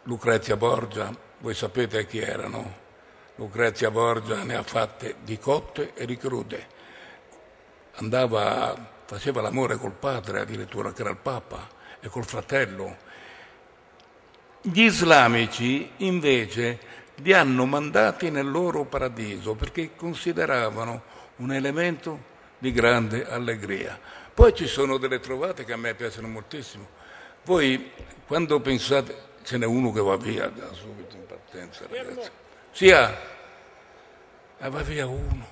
Lucrezia 0.04 0.56
Borgia, 0.56 1.10
voi 1.38 1.54
sapete 1.54 2.06
chi 2.06 2.18
erano? 2.18 2.78
Lucrezia 3.36 3.90
Borgia 3.90 4.42
ne 4.44 4.54
ha 4.54 4.62
fatte 4.62 5.16
di 5.22 5.38
cotte 5.38 5.94
e 5.94 6.04
di 6.04 6.16
crude. 6.16 6.78
Andava, 7.94 8.76
faceva 9.06 9.40
l'amore 9.40 9.76
col 9.76 9.92
padre 9.92 10.40
addirittura, 10.40 10.92
che 10.92 11.00
era 11.00 11.10
il 11.10 11.16
Papa, 11.16 11.66
e 12.00 12.08
col 12.08 12.24
fratello. 12.24 12.96
Gli 14.62 14.82
islamici 14.82 15.90
invece 15.98 16.78
li 17.16 17.32
hanno 17.32 17.64
mandati 17.66 18.30
nel 18.30 18.50
loro 18.50 18.84
paradiso 18.84 19.54
perché 19.54 19.94
consideravano 19.96 21.02
un 21.36 21.52
elemento 21.52 22.28
di 22.58 22.72
grande 22.72 23.26
allegria. 23.26 23.98
Poi 24.32 24.54
ci 24.54 24.66
sono 24.66 24.98
delle 24.98 25.18
trovate 25.18 25.64
che 25.64 25.72
a 25.72 25.76
me 25.76 25.94
piacciono 25.94 26.28
moltissimo. 26.28 26.86
Voi 27.44 27.90
quando 28.26 28.60
pensate, 28.60 29.16
ce 29.42 29.56
n'è 29.56 29.64
uno 29.66 29.92
che 29.92 30.00
va 30.00 30.16
via 30.16 30.48
da 30.48 30.72
subito 30.72 31.16
in 31.16 31.26
partenza, 31.26 31.86
ragazzi 31.88 32.30
sia 32.70 33.18
e 34.58 34.68
va 34.68 34.82
via 34.82 35.06
uno, 35.06 35.46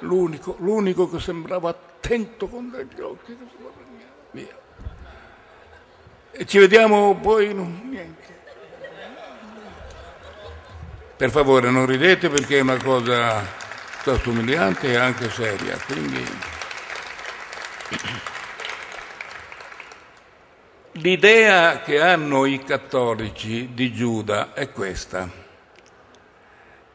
l'unico, 0.00 0.56
l'unico 0.58 1.08
che 1.08 1.20
sembrava 1.20 1.70
attento 1.70 2.48
con 2.48 2.70
degli 2.70 3.00
occhi, 3.00 3.36
via. 4.32 4.62
Ci 6.42 6.58
vediamo 6.58 7.14
poi, 7.14 7.54
niente. 7.54 8.34
Per 11.16 11.30
favore 11.30 11.70
non 11.70 11.86
ridete 11.86 12.28
perché 12.28 12.58
è 12.58 12.60
una 12.60 12.82
cosa 12.82 13.40
piuttosto 14.02 14.30
umiliante 14.30 14.88
e 14.88 14.96
anche 14.96 15.30
seria, 15.30 15.78
quindi... 15.86 16.24
L'idea 20.98 21.80
che 21.82 22.00
hanno 22.00 22.46
i 22.46 22.62
cattolici 22.64 23.70
di 23.72 23.92
Giuda 23.92 24.52
è 24.54 24.70
questa 24.70 25.28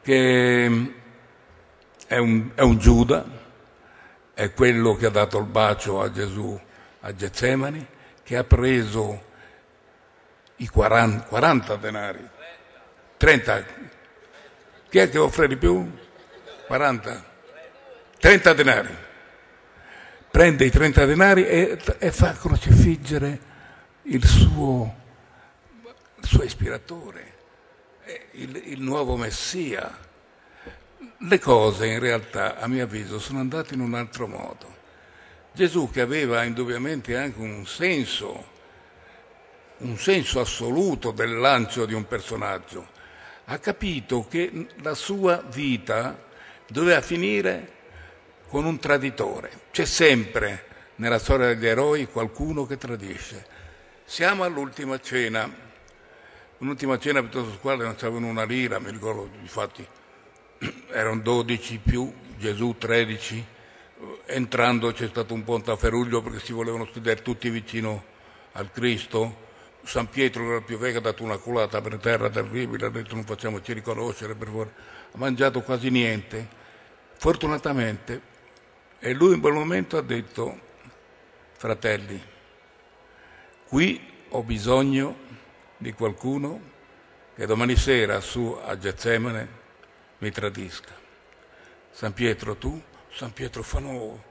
che 0.02 0.94
è 2.06 2.16
un, 2.16 2.50
è 2.54 2.60
un 2.60 2.78
Giuda, 2.78 3.24
è 4.34 4.52
quello 4.52 4.94
che 4.96 5.06
ha 5.06 5.10
dato 5.10 5.38
il 5.38 5.46
bacio 5.46 6.00
a 6.00 6.10
Gesù 6.10 6.58
a 7.00 7.14
Getsemani, 7.14 7.86
che 8.22 8.36
ha 8.36 8.44
preso 8.44 9.28
i 10.60 10.68
40, 10.68 11.24
40 11.24 11.76
denari, 11.76 12.28
30, 13.16 13.64
chi 14.88 14.98
è 14.98 15.08
che 15.08 15.18
offre 15.18 15.48
di 15.48 15.56
più? 15.56 15.90
40, 16.66 17.24
30 18.18 18.52
denari. 18.54 18.96
Prende 20.30 20.64
i 20.64 20.70
30 20.70 21.04
denari 21.04 21.44
e, 21.44 21.78
e 21.98 22.12
fa 22.12 22.32
crocifiggere 22.32 23.40
il 24.02 24.24
suo, 24.24 24.94
il 26.16 26.26
suo 26.26 26.44
ispiratore 26.44 27.30
il, 28.32 28.62
il 28.66 28.80
nuovo 28.80 29.16
Messia. 29.16 30.08
Le 31.22 31.38
cose 31.38 31.86
in 31.86 31.98
realtà, 31.98 32.58
a 32.58 32.66
mio 32.66 32.84
avviso, 32.84 33.18
sono 33.18 33.40
andate 33.40 33.74
in 33.74 33.80
un 33.80 33.94
altro 33.94 34.26
modo. 34.26 34.78
Gesù, 35.52 35.90
che 35.90 36.00
aveva 36.00 36.44
indubbiamente 36.44 37.16
anche 37.16 37.38
un 37.40 37.66
senso, 37.66 38.58
un 39.80 39.98
senso 39.98 40.40
assoluto 40.40 41.10
del 41.10 41.38
lancio 41.38 41.86
di 41.86 41.94
un 41.94 42.06
personaggio, 42.06 42.88
ha 43.44 43.58
capito 43.58 44.26
che 44.28 44.66
la 44.82 44.94
sua 44.94 45.42
vita 45.42 46.26
doveva 46.66 47.00
finire 47.00 47.78
con 48.48 48.64
un 48.64 48.78
traditore. 48.78 49.50
C'è 49.70 49.84
sempre 49.84 50.66
nella 50.96 51.18
storia 51.18 51.48
degli 51.48 51.66
eroi 51.66 52.06
qualcuno 52.06 52.66
che 52.66 52.76
tradisce. 52.76 53.46
Siamo 54.04 54.44
all'ultima 54.44 55.00
cena 55.00 55.68
Un'ultima 56.60 56.98
cena 56.98 57.20
piuttosto 57.20 57.54
squadra 57.54 57.86
non 57.86 57.94
c'avevano 57.94 58.26
una 58.26 58.44
lira, 58.44 58.78
mi 58.78 58.90
ricordo, 58.90 59.30
infatti 59.40 59.86
erano 60.92 61.20
12 61.20 61.80
più, 61.82 62.12
Gesù 62.36 62.76
13, 62.76 63.46
entrando 64.26 64.92
c'è 64.92 65.08
stato 65.08 65.32
un 65.32 65.42
ponte 65.42 65.70
a 65.70 65.76
Feruglio 65.76 66.20
perché 66.20 66.38
si 66.40 66.52
volevano 66.52 66.84
studiare 66.84 67.22
tutti 67.22 67.48
vicino 67.48 68.04
al 68.52 68.70
Cristo, 68.72 69.48
San 69.82 70.08
Pietro 70.08 70.44
che 70.44 70.50
era 70.50 70.60
più 70.60 70.78
vecchio 70.78 70.98
ha 70.98 71.02
dato 71.02 71.22
una 71.22 71.38
culata 71.38 71.80
per 71.80 71.96
terra 71.98 72.28
terribile, 72.30 72.86
ha 72.86 72.90
detto 72.90 73.14
non 73.14 73.24
facciamoci 73.24 73.72
riconoscere 73.72 74.34
per 74.34 74.48
favore, 74.48 74.72
ha 75.12 75.18
mangiato 75.18 75.62
quasi 75.62 75.90
niente, 75.90 76.48
fortunatamente, 77.16 78.20
e 78.98 79.12
lui 79.12 79.34
in 79.34 79.40
quel 79.40 79.54
momento 79.54 79.96
ha 79.96 80.02
detto, 80.02 80.58
fratelli, 81.52 82.22
qui 83.66 84.00
ho 84.28 84.42
bisogno 84.42 85.16
di 85.76 85.92
qualcuno 85.92 86.60
che 87.34 87.46
domani 87.46 87.74
sera 87.76 88.20
su 88.20 88.56
a 88.62 88.76
Getsemane 88.76 89.48
mi 90.18 90.30
tradisca. 90.30 90.92
San 91.90 92.12
Pietro 92.12 92.56
tu? 92.56 92.80
San 93.12 93.32
Pietro 93.32 93.62
fa 93.62 93.78
no. 93.78 94.29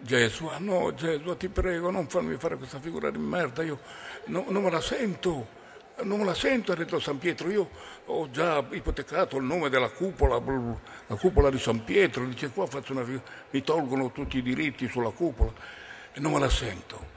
Gesù, 0.00 0.46
ah 0.46 0.58
no, 0.58 0.94
Gesù, 0.94 1.36
ti 1.36 1.48
prego, 1.48 1.90
non 1.90 2.08
farmi 2.08 2.36
fare 2.36 2.56
questa 2.56 2.78
figura 2.78 3.10
di 3.10 3.18
merda, 3.18 3.62
io 3.62 3.80
no, 4.26 4.44
non 4.48 4.62
me 4.62 4.70
la 4.70 4.80
sento, 4.80 5.48
non 6.02 6.18
me 6.18 6.24
la 6.24 6.34
sento, 6.34 6.72
ha 6.72 6.74
detto 6.74 6.98
San 6.98 7.18
Pietro, 7.18 7.50
io 7.50 7.70
ho 8.04 8.30
già 8.30 8.64
ipotecato 8.70 9.36
il 9.36 9.44
nome 9.44 9.68
della 9.68 9.88
cupola, 9.88 10.40
la 11.06 11.14
cupola 11.16 11.50
di 11.50 11.58
San 11.58 11.84
Pietro, 11.84 12.24
dice 12.26 12.50
qua 12.50 12.66
faccio 12.66 12.92
una 12.92 13.04
figura, 13.04 13.24
mi 13.50 13.62
tolgono 13.62 14.12
tutti 14.12 14.38
i 14.38 14.42
diritti 14.42 14.88
sulla 14.88 15.10
cupola 15.10 15.52
e 16.12 16.20
non 16.20 16.32
me 16.32 16.40
la 16.40 16.50
sento. 16.50 17.14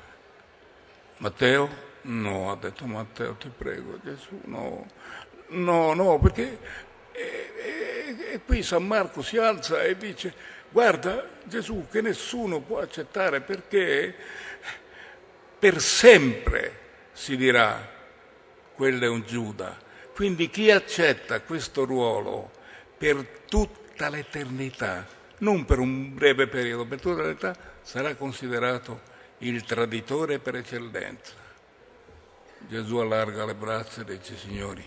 Matteo? 1.17 1.87
No, 2.01 2.51
ha 2.51 2.55
detto 2.55 2.85
Matteo, 2.85 3.35
ti 3.35 3.51
prego, 3.55 3.99
Gesù, 4.01 4.39
no, 4.45 4.85
no, 5.49 5.93
no, 5.93 6.17
perché 6.19 6.57
e, 7.11 7.53
e, 7.57 8.33
e 8.33 8.41
qui 8.45 8.63
San 8.63 8.87
Marco 8.87 9.21
si 9.21 9.37
alza 9.37 9.83
e 9.83 9.97
dice, 9.97 10.33
guarda 10.71 11.27
Gesù 11.43 11.87
che 11.89 12.01
nessuno 12.01 12.61
può 12.61 12.79
accettare 12.79 13.41
perché 13.41 14.15
per 15.59 15.81
sempre 15.81 16.77
si 17.11 17.35
dirà, 17.35 17.97
quello 18.73 19.03
è 19.03 19.09
un 19.09 19.23
Giuda. 19.23 19.77
Quindi 20.13 20.49
chi 20.49 20.71
accetta 20.71 21.41
questo 21.41 21.85
ruolo 21.85 22.51
per 22.97 23.43
tutta 23.47 24.09
l'eternità, 24.09 25.05
non 25.39 25.65
per 25.65 25.79
un 25.79 26.13
breve 26.13 26.47
periodo, 26.47 26.85
per 26.85 26.99
tutta 27.01 27.23
l'eternità, 27.23 27.55
sarà 27.81 28.15
considerato 28.15 29.01
il 29.39 29.63
traditore 29.63 30.39
per 30.39 30.55
eccellenza. 30.55 31.33
Gesù 32.67 32.97
allarga 32.97 33.45
le 33.45 33.55
braccia 33.55 34.01
e 34.01 34.05
dice, 34.05 34.37
signori, 34.37 34.85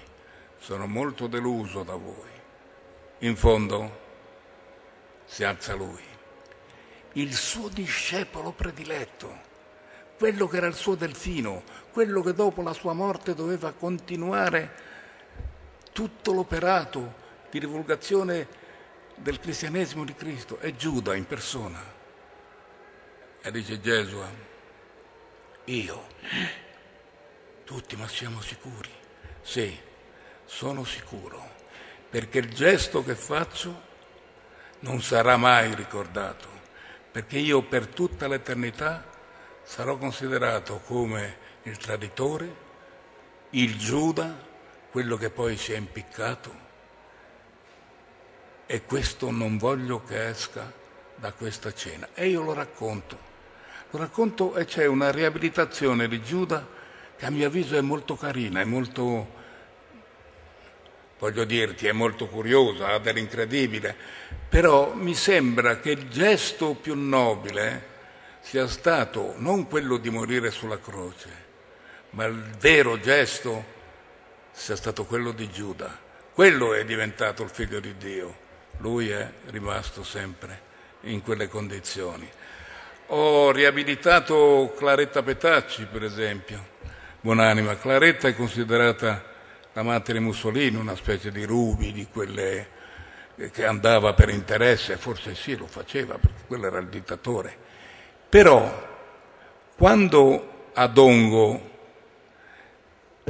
sono 0.58 0.86
molto 0.86 1.26
deluso 1.26 1.82
da 1.82 1.94
voi. 1.94 2.30
In 3.20 3.36
fondo 3.36 4.01
si 5.24 5.44
alza 5.44 5.74
lui, 5.74 6.02
il 7.14 7.34
suo 7.34 7.68
discepolo 7.68 8.52
prediletto, 8.52 9.50
quello 10.16 10.46
che 10.46 10.56
era 10.56 10.66
il 10.66 10.74
suo 10.74 10.94
delfino, 10.94 11.62
quello 11.90 12.22
che 12.22 12.32
dopo 12.32 12.62
la 12.62 12.72
sua 12.72 12.92
morte 12.92 13.34
doveva 13.34 13.72
continuare 13.72 14.90
tutto 15.92 16.32
l'operato 16.32 17.20
di 17.50 17.58
divulgazione 17.58 18.60
del 19.16 19.38
cristianesimo 19.38 20.04
di 20.04 20.14
Cristo, 20.14 20.58
è 20.58 20.74
Giuda 20.74 21.14
in 21.14 21.26
persona. 21.26 21.82
E 23.42 23.50
dice 23.50 23.80
Gesù, 23.80 24.22
io 25.64 26.06
tutti, 27.64 27.96
ma 27.96 28.06
siamo 28.08 28.40
sicuri? 28.40 28.90
Sì, 29.40 29.78
sono 30.44 30.84
sicuro, 30.84 31.50
perché 32.08 32.38
il 32.38 32.52
gesto 32.52 33.02
che 33.02 33.14
faccio 33.14 33.90
non 34.82 35.02
sarà 35.02 35.36
mai 35.36 35.74
ricordato, 35.74 36.48
perché 37.10 37.38
io 37.38 37.62
per 37.62 37.86
tutta 37.88 38.28
l'eternità 38.28 39.04
sarò 39.62 39.96
considerato 39.96 40.80
come 40.84 41.36
il 41.62 41.76
traditore, 41.76 42.56
il 43.50 43.78
Giuda, 43.78 44.50
quello 44.90 45.16
che 45.16 45.30
poi 45.30 45.56
si 45.56 45.72
è 45.72 45.76
impiccato. 45.76 46.70
E 48.66 48.84
questo 48.84 49.30
non 49.30 49.58
voglio 49.58 50.02
che 50.02 50.28
esca 50.28 50.72
da 51.16 51.32
questa 51.32 51.72
cena. 51.72 52.08
E 52.14 52.28
io 52.28 52.42
lo 52.42 52.52
racconto. 52.52 53.30
Lo 53.90 53.98
racconto 53.98 54.56
e 54.56 54.64
c'è 54.64 54.86
una 54.86 55.10
riabilitazione 55.10 56.08
di 56.08 56.22
Giuda 56.22 56.66
che 57.16 57.26
a 57.26 57.30
mio 57.30 57.46
avviso 57.46 57.76
è 57.76 57.80
molto 57.80 58.16
carina, 58.16 58.60
è 58.60 58.64
molto, 58.64 59.41
voglio 61.22 61.44
dirti, 61.44 61.86
è 61.86 61.92
molto 61.92 62.26
curiosa, 62.26 62.88
ha 62.88 62.98
dell'incredibile, 62.98 63.94
però 64.48 64.92
mi 64.92 65.14
sembra 65.14 65.78
che 65.78 65.92
il 65.92 66.08
gesto 66.08 66.74
più 66.74 66.96
nobile 66.96 67.90
sia 68.40 68.66
stato 68.66 69.34
non 69.36 69.68
quello 69.68 69.98
di 69.98 70.10
morire 70.10 70.50
sulla 70.50 70.80
croce, 70.80 71.28
ma 72.10 72.24
il 72.24 72.42
vero 72.58 72.98
gesto 72.98 73.64
sia 74.50 74.74
stato 74.74 75.04
quello 75.04 75.30
di 75.30 75.48
Giuda. 75.48 75.96
Quello 76.32 76.74
è 76.74 76.84
diventato 76.84 77.44
il 77.44 77.50
figlio 77.50 77.78
di 77.78 77.96
Dio, 77.96 78.36
lui 78.78 79.10
è 79.10 79.30
rimasto 79.50 80.02
sempre 80.02 80.60
in 81.02 81.22
quelle 81.22 81.46
condizioni. 81.46 82.28
Ho 83.08 83.52
riabilitato 83.52 84.74
Claretta 84.76 85.22
Petacci, 85.22 85.86
per 85.86 86.02
esempio, 86.02 86.66
buonanima. 87.20 87.76
Claretta 87.76 88.26
è 88.26 88.34
considerata 88.34 89.30
l'amante 89.72 90.12
di 90.12 90.18
Mussolini, 90.18 90.76
una 90.76 90.96
specie 90.96 91.30
di 91.30 91.44
Rubi, 91.44 91.92
di 91.92 92.06
quelle 92.10 92.80
che 93.50 93.64
andava 93.64 94.12
per 94.12 94.28
interesse, 94.28 94.96
forse 94.96 95.34
sì, 95.34 95.56
lo 95.56 95.66
faceva, 95.66 96.18
perché 96.18 96.42
quello 96.46 96.66
era 96.66 96.78
il 96.78 96.88
dittatore. 96.88 97.56
Però, 98.28 98.88
quando 99.76 100.70
a 100.74 100.86
Dongo 100.86 101.70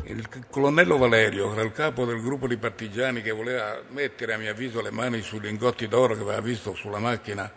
il 0.04 0.28
colonnello 0.50 0.96
Valerio, 0.96 1.48
che 1.48 1.52
era 1.58 1.62
il 1.62 1.72
capo 1.72 2.04
del 2.04 2.20
gruppo 2.20 2.48
di 2.48 2.56
partigiani 2.56 3.22
che 3.22 3.30
voleva 3.30 3.80
mettere 3.88 4.34
a 4.34 4.38
mio 4.38 4.50
avviso 4.50 4.80
le 4.80 4.90
mani 4.90 5.22
sui 5.22 5.40
lingotti 5.40 5.86
d'oro 5.86 6.14
che 6.14 6.22
aveva 6.22 6.40
visto 6.40 6.74
sulla 6.74 6.98
macchina, 6.98 7.50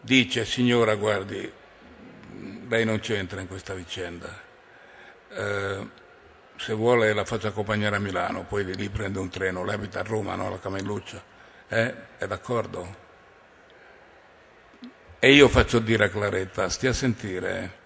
dice, 0.00 0.44
signora, 0.44 0.94
guardi, 0.94 1.52
lei 2.68 2.84
non 2.84 2.98
c'entra 3.00 3.40
in 3.40 3.46
questa 3.46 3.74
vicenda 3.74 4.50
eh, 5.34 5.86
se 6.56 6.74
vuole 6.74 7.12
la 7.12 7.24
faccio 7.24 7.48
accompagnare 7.48 7.96
a 7.96 7.98
Milano, 7.98 8.44
poi 8.44 8.64
di 8.64 8.74
lì 8.76 8.88
prende 8.88 9.18
un 9.18 9.28
treno, 9.28 9.64
lei 9.64 9.74
abita 9.74 10.00
a 10.00 10.02
Roma, 10.02 10.34
no? 10.34 10.50
La 10.50 10.58
Camelluccia. 10.58 11.22
Eh? 11.68 11.94
È 12.18 12.26
d'accordo? 12.26 12.96
E 15.18 15.32
io 15.32 15.48
faccio 15.48 15.78
dire 15.78 16.06
a 16.06 16.08
Claretta, 16.08 16.68
stia 16.68 16.90
a 16.90 16.92
sentire, 16.94 17.78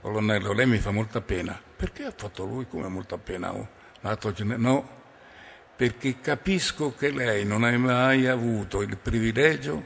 colonnello, 0.00 0.52
lei 0.52 0.66
mi 0.66 0.78
fa 0.78 0.90
molta 0.90 1.20
pena. 1.20 1.60
Perché 1.76 2.04
ha 2.04 2.12
fatto 2.14 2.44
lui 2.44 2.66
come 2.66 2.88
molta 2.88 3.18
pena? 3.18 3.52
Oh, 3.52 3.68
no, 4.00 4.88
perché 5.76 6.20
capisco 6.20 6.94
che 6.94 7.10
lei 7.10 7.44
non 7.44 7.64
ha 7.64 7.76
mai 7.76 8.26
avuto 8.26 8.82
il 8.82 8.96
privilegio 8.96 9.84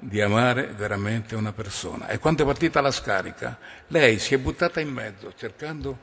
di 0.00 0.20
amare 0.20 0.66
veramente 0.74 1.34
una 1.34 1.52
persona. 1.52 2.08
E 2.08 2.18
quando 2.18 2.42
è 2.42 2.46
partita 2.46 2.80
la 2.80 2.90
scarica, 2.90 3.58
lei 3.88 4.18
si 4.18 4.34
è 4.34 4.38
buttata 4.38 4.80
in 4.80 4.88
mezzo 4.88 5.32
cercando 5.36 5.98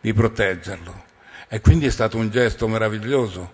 di 0.00 0.12
proteggerlo. 0.12 1.04
E 1.48 1.60
quindi 1.60 1.86
è 1.86 1.90
stato 1.90 2.16
un 2.16 2.30
gesto 2.30 2.66
meraviglioso. 2.66 3.52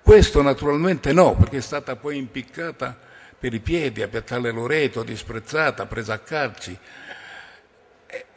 Questo 0.00 0.40
naturalmente 0.40 1.12
no, 1.12 1.34
perché 1.34 1.58
è 1.58 1.62
stata 1.62 1.96
poi 1.96 2.16
impiccata 2.16 2.96
per 3.38 3.52
i 3.52 3.60
piedi, 3.60 4.02
a 4.02 4.08
Piazzale 4.08 4.50
Loreto, 4.52 5.02
disprezzata, 5.02 5.86
presa 5.86 6.14
a 6.14 6.18
calci. 6.18 6.78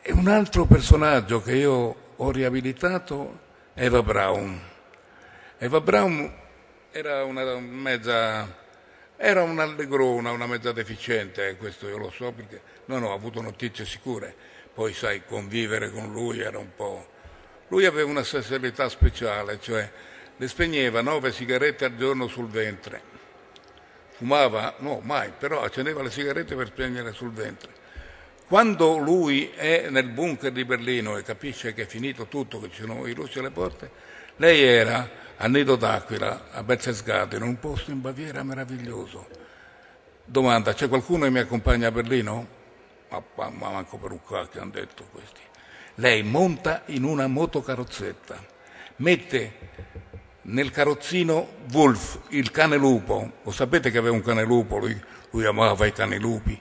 E 0.01 0.11
un 0.11 0.27
altro 0.27 0.65
personaggio 0.65 1.41
che 1.41 1.55
io 1.55 1.95
ho 2.15 2.31
riabilitato 2.31 3.39
è 3.73 3.83
Eva 3.85 4.01
Braun. 4.01 4.59
Eva 5.59 5.79
Braun 5.79 6.33
era 6.91 7.23
una 7.23 7.59
mezza 7.59 8.65
era 9.17 9.41
un 9.41 9.59
allegrona, 9.59 10.31
una 10.31 10.45
mezza 10.45 10.71
deficiente, 10.71 11.47
eh, 11.47 11.57
questo 11.57 11.87
io 11.87 11.97
lo 11.97 12.11
so 12.11 12.31
perché 12.31 12.61
non 12.85 13.03
ho 13.03 13.13
avuto 13.13 13.41
notizie 13.41 13.83
sicure. 13.83 14.33
Poi 14.73 14.93
sai, 14.93 15.23
convivere 15.25 15.89
con 15.89 16.11
lui 16.11 16.39
era 16.39 16.59
un 16.59 16.69
po'... 16.75 17.15
Lui 17.69 17.85
aveva 17.85 18.09
una 18.09 18.23
sensibilità 18.23 18.87
speciale, 18.87 19.59
cioè 19.59 19.91
le 20.37 20.47
spegneva 20.47 21.01
nove 21.01 21.31
sigarette 21.31 21.85
al 21.85 21.97
giorno 21.97 22.27
sul 22.27 22.47
ventre. 22.47 23.01
Fumava? 24.11 24.75
No, 24.79 25.01
mai, 25.03 25.33
però 25.37 25.63
accendeva 25.63 26.03
le 26.03 26.11
sigarette 26.11 26.55
per 26.55 26.67
spegnere 26.67 27.11
sul 27.11 27.31
ventre. 27.31 27.71
Quando 28.47 28.97
lui 28.97 29.51
è 29.55 29.89
nel 29.89 30.07
bunker 30.07 30.51
di 30.51 30.63
Berlino 30.63 31.17
e 31.17 31.23
capisce 31.23 31.73
che 31.73 31.81
è 31.81 31.85
finito 31.87 32.27
tutto, 32.27 32.61
che 32.61 32.69
ci 32.69 32.81
sono 32.81 33.05
i 33.07 33.13
russi 33.13 33.39
alle 33.39 33.51
porte, 33.51 33.89
lei 34.37 34.61
era 34.61 35.09
a 35.39 35.47
Nido 35.47 35.75
d'Aquila, 35.75 36.49
a 36.51 36.63
Berchtesgaden, 36.63 37.43
un 37.43 37.59
posto 37.59 37.91
in 37.91 38.01
Baviera 38.01 38.41
meraviglioso. 38.43 39.27
Domanda, 40.25 40.73
c'è 40.73 40.87
qualcuno 40.87 41.25
che 41.25 41.29
mi 41.29 41.39
accompagna 41.39 41.87
a 41.87 41.91
Berlino? 41.91 42.47
Ma, 43.09 43.23
ma, 43.35 43.49
ma 43.49 43.69
manco 43.69 43.97
per 43.97 44.11
un 44.11 44.19
cacchio 44.27 44.61
hanno 44.61 44.71
detto 44.71 45.07
questi. 45.11 45.41
Lei 45.95 46.23
monta 46.23 46.83
in 46.87 47.03
una 47.03 47.27
motocarrozzetta, 47.27 48.43
mette 48.97 49.53
nel 50.43 50.71
carrozzino 50.71 51.47
Wolf, 51.71 52.19
il 52.29 52.49
cane 52.49 52.77
lupo. 52.77 53.33
Lo 53.43 53.51
sapete 53.51 53.91
che 53.91 53.99
aveva 53.99 54.15
un 54.15 54.23
cane 54.23 54.43
lupo, 54.43 54.77
lui, 54.77 54.99
lui 55.31 55.45
amava 55.45 55.85
i 55.85 55.93
cani 55.93 56.17
lupi. 56.17 56.59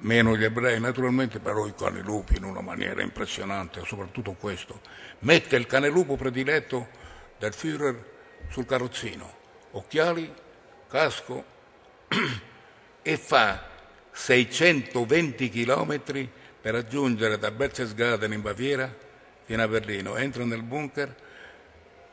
meno 0.00 0.36
gli 0.36 0.44
ebrei 0.44 0.78
naturalmente, 0.78 1.40
però 1.40 1.66
i 1.66 1.74
canelupi 1.74 2.36
in 2.36 2.44
una 2.44 2.60
maniera 2.60 3.02
impressionante, 3.02 3.82
soprattutto 3.84 4.36
questo. 4.38 4.80
Mette 5.20 5.56
il 5.56 5.66
canelupo 5.66 6.16
prediletto 6.16 6.88
del 7.38 7.52
Führer 7.52 8.16
sul 8.48 8.66
carrozzino, 8.66 9.32
occhiali, 9.72 10.32
casco 10.88 11.44
e 13.02 13.16
fa 13.16 13.66
620 14.10 15.48
chilometri 15.48 16.30
per 16.60 16.74
raggiungere 16.74 17.38
da 17.38 17.50
Berchtesgaden 17.50 18.32
in 18.32 18.42
Baviera 18.42 18.92
fino 19.44 19.62
a 19.62 19.68
Berlino. 19.68 20.16
Entra 20.16 20.44
nel 20.44 20.62
bunker 20.62 21.14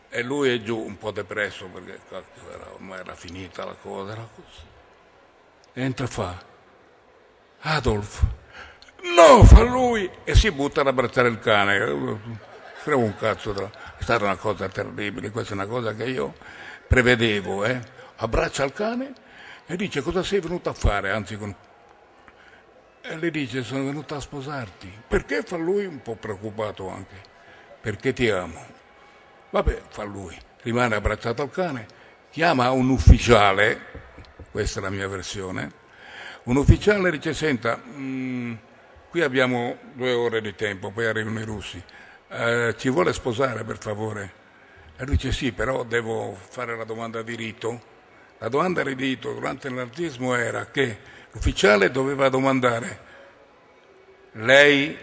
e 0.10 0.21
lui 0.21 0.54
è 0.54 0.62
giù 0.62 0.78
un 0.78 0.98
po' 0.98 1.12
depresso 1.12 1.65
perché 1.67 2.00
cacchio, 2.08 2.52
era, 2.52 2.74
ormai 2.74 3.00
era 3.00 3.15
finita 3.15 3.65
la 3.65 3.74
cosa. 3.74 4.12
Era 4.12 4.30
così. 4.34 4.74
Entra 5.74 6.08
fa 6.08 6.54
Adolf, 7.60 8.24
no, 9.15 9.43
fa 9.43 9.63
lui 9.63 10.10
e 10.24 10.36
si 10.36 10.52
butta 10.52 10.82
ad 10.82 10.88
abbracciare 10.88 11.28
il 11.28 11.39
cane. 11.39 12.19
Frega 12.76 12.98
un 12.98 13.15
cazzo, 13.15 13.71
è 13.98 14.04
stata 14.04 14.24
una 14.24 14.36
cosa 14.36 14.68
terribile, 14.68 15.32
questa 15.32 15.52
è 15.52 15.56
una 15.56 15.66
cosa 15.66 15.94
che 15.94 16.06
io 16.06 16.34
prevedevo. 16.88 17.66
Eh? 17.66 17.80
Abbraccia 18.18 18.64
il 18.64 18.74
cane 18.74 19.14
e 19.66 19.76
dice 19.76 20.02
cosa 20.02 20.24
sei 20.24 20.40
venuto 20.40 20.70
a 20.70 20.74
fare, 20.74 21.12
anzi 21.12 21.38
con... 21.38 21.54
E 23.02 23.18
le 23.18 23.30
dice 23.32 23.64
sono 23.64 23.86
venuto 23.86 24.16
a 24.16 24.20
sposarti. 24.20 25.02
Perché 25.08 25.44
fa 25.44 25.58
lui 25.58 25.86
un 25.86 26.02
po' 26.02 26.16
preoccupato 26.16 26.90
anche? 26.90 27.16
Perché 27.82 28.14
ti 28.14 28.30
amo. 28.30 28.66
Vabbè, 29.52 29.82
fa 29.90 30.04
lui. 30.04 30.38
Rimane 30.62 30.96
abbracciato 30.96 31.44
al 31.44 31.52
cane, 31.52 31.86
chiama 32.32 32.72
un 32.72 32.90
ufficiale, 32.90 33.80
questa 34.52 34.80
è 34.80 34.84
la 34.84 34.90
mia 34.90 35.08
versione, 35.08 35.84
un 36.46 36.58
ufficiale 36.58 37.12
dice, 37.12 37.34
senta, 37.34 37.78
mh, 37.78 38.02
mm, 38.02 38.54
qui 39.10 39.22
abbiamo 39.22 39.78
due 39.94 40.12
ore 40.14 40.42
di 40.42 40.54
tempo, 40.56 40.92
poi 40.92 41.06
arrivano 41.06 41.40
i 41.40 41.44
russi, 41.44 41.82
eh, 42.30 42.76
ci 42.78 42.90
vuole 42.90 43.14
sposare 43.14 43.64
per 43.64 43.78
favore? 43.78 44.44
E 44.98 45.06
lui 45.06 45.16
dice 45.16 45.32
sì, 45.32 45.52
però 45.52 45.84
devo 45.84 46.36
fare 46.36 46.76
la 46.76 46.84
domanda 46.84 47.22
di 47.22 47.36
rito. 47.36 47.94
La 48.38 48.50
domanda 48.50 48.84
di 48.84 48.94
rito 48.94 49.34
durante 49.34 49.68
il 49.68 49.74
nazismo 49.74 50.36
era 50.36 50.66
che 50.68 51.00
l'ufficiale 51.32 51.92
doveva 51.92 52.30
domandare, 52.30 53.00
lei 54.34 54.98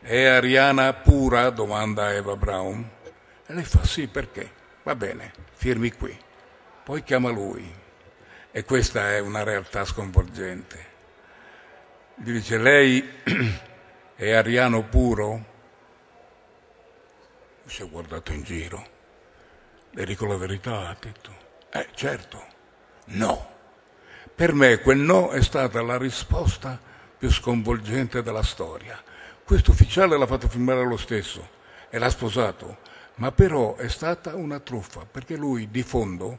è 0.00 0.24
ariana 0.24 0.92
pura? 0.92 1.50
domanda 1.50 2.12
Eva 2.12 2.36
Braun. 2.36 2.88
E 3.46 3.52
lei 3.52 3.64
fa 3.64 3.84
sì, 3.84 4.06
perché? 4.06 4.50
Va 4.82 4.94
bene, 4.94 5.32
firmi 5.52 5.92
qui. 5.92 6.16
Poi 6.82 7.02
chiama 7.02 7.30
lui 7.30 7.82
e 8.50 8.64
questa 8.64 9.10
è 9.10 9.18
una 9.18 9.42
realtà 9.42 9.84
sconvolgente. 9.84 10.92
Gli 12.16 12.30
dice, 12.30 12.58
lei 12.58 13.02
è 14.14 14.30
ariano 14.30 14.82
puro? 14.84 15.52
Si 17.66 17.82
è 17.82 17.88
guardato 17.88 18.32
in 18.32 18.42
giro. 18.42 18.86
Le 19.90 20.04
dico 20.04 20.26
la 20.26 20.36
verità, 20.36 20.88
ha 20.88 20.96
detto. 21.00 21.30
Eh, 21.70 21.88
certo. 21.94 22.44
No. 23.06 23.52
Per 24.34 24.52
me 24.52 24.78
quel 24.80 24.98
no 24.98 25.30
è 25.30 25.42
stata 25.42 25.80
la 25.82 25.96
risposta 25.96 26.78
più 27.16 27.30
sconvolgente 27.30 28.22
della 28.22 28.42
storia. 28.42 29.02
Questo 29.44 29.70
ufficiale 29.70 30.18
l'ha 30.18 30.26
fatto 30.26 30.48
firmare 30.48 30.84
lo 30.84 30.96
stesso 30.96 31.48
e 31.88 31.98
l'ha 31.98 32.10
sposato, 32.10 32.78
ma 33.16 33.30
però 33.32 33.76
è 33.76 33.88
stata 33.88 34.34
una 34.34 34.58
truffa, 34.58 35.06
perché 35.10 35.36
lui 35.36 35.70
di 35.70 35.82
fondo 35.82 36.36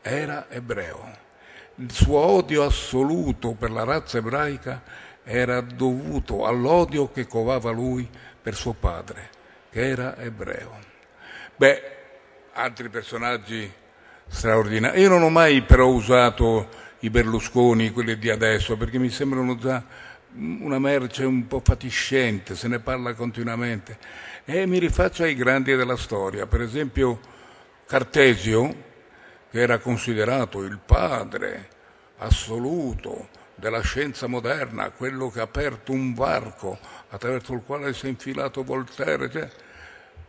era 0.00 0.48
ebreo. 0.48 1.18
Il 1.76 1.92
suo 1.92 2.18
odio 2.18 2.64
assoluto 2.64 3.52
per 3.52 3.70
la 3.70 3.84
razza 3.84 4.18
ebraica 4.18 4.82
era 5.22 5.60
dovuto 5.60 6.46
all'odio 6.46 7.10
che 7.10 7.26
covava 7.26 7.70
lui 7.70 8.08
per 8.40 8.54
suo 8.54 8.72
padre, 8.72 9.30
che 9.70 9.88
era 9.88 10.16
ebreo. 10.16 10.78
Beh, 11.56 11.82
altri 12.52 12.88
personaggi 12.88 13.70
straordinari. 14.26 15.00
Io 15.00 15.08
non 15.08 15.22
ho 15.22 15.30
mai 15.30 15.62
però 15.62 15.86
usato 15.86 16.68
i 17.00 17.10
Berlusconi, 17.10 17.90
quelli 17.90 18.18
di 18.18 18.30
adesso, 18.30 18.76
perché 18.76 18.98
mi 18.98 19.10
sembrano 19.10 19.56
già 19.56 19.82
una 20.32 20.78
merce 20.78 21.24
un 21.24 21.46
po' 21.46 21.60
fatiscente, 21.64 22.54
se 22.54 22.68
ne 22.68 22.78
parla 22.78 23.14
continuamente. 23.14 23.98
E 24.44 24.66
mi 24.66 24.78
rifaccio 24.78 25.22
ai 25.22 25.34
grandi 25.34 25.74
della 25.74 25.96
storia, 25.96 26.46
per 26.46 26.60
esempio 26.60 27.20
Cartesio, 27.86 28.88
che 29.50 29.60
era 29.60 29.78
considerato 29.78 30.62
il 30.62 30.78
padre 30.78 31.68
assoluto 32.18 33.28
della 33.60 33.82
scienza 33.82 34.26
moderna, 34.26 34.90
quello 34.90 35.30
che 35.30 35.38
ha 35.38 35.44
aperto 35.44 35.92
un 35.92 36.14
varco 36.14 36.78
attraverso 37.10 37.52
il 37.52 37.62
quale 37.64 37.92
si 37.92 38.06
è 38.06 38.08
infilato 38.08 38.64
Voltaire. 38.64 39.30
Cioè, 39.30 39.48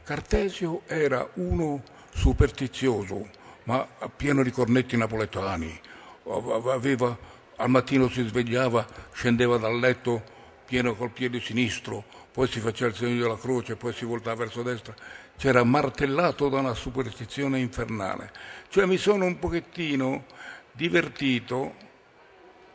Cartesio 0.04 0.82
era 0.86 1.28
uno 1.36 1.82
superstizioso, 2.14 3.30
ma 3.64 3.88
pieno 4.16 4.44
di 4.44 4.52
cornetti 4.52 4.98
napoletani. 4.98 5.80
Aveva, 6.26 7.18
al 7.56 7.70
mattino 7.70 8.10
si 8.10 8.28
svegliava, 8.28 8.86
scendeva 9.14 9.58
dal 9.58 9.80
letto 9.80 10.22
pieno 10.66 10.94
col 10.96 11.10
piede 11.10 11.40
sinistro, 11.40 12.04
poi 12.32 12.48
si 12.48 12.60
faceva 12.60 12.92
il 12.92 12.96
segno 12.96 13.22
della 13.22 13.38
croce, 13.38 13.76
poi 13.76 13.94
si 13.94 14.06
voltava 14.06 14.44
verso 14.44 14.62
destra 14.62 14.94
c'era 15.42 15.64
martellato 15.64 16.50
da 16.50 16.60
una 16.60 16.76
superstizione 16.76 17.58
infernale. 17.58 18.32
Cioè 18.70 18.86
mi 18.86 18.98
sono 18.98 19.26
un 19.26 19.40
pochettino 19.40 20.26
divertito 20.72 21.74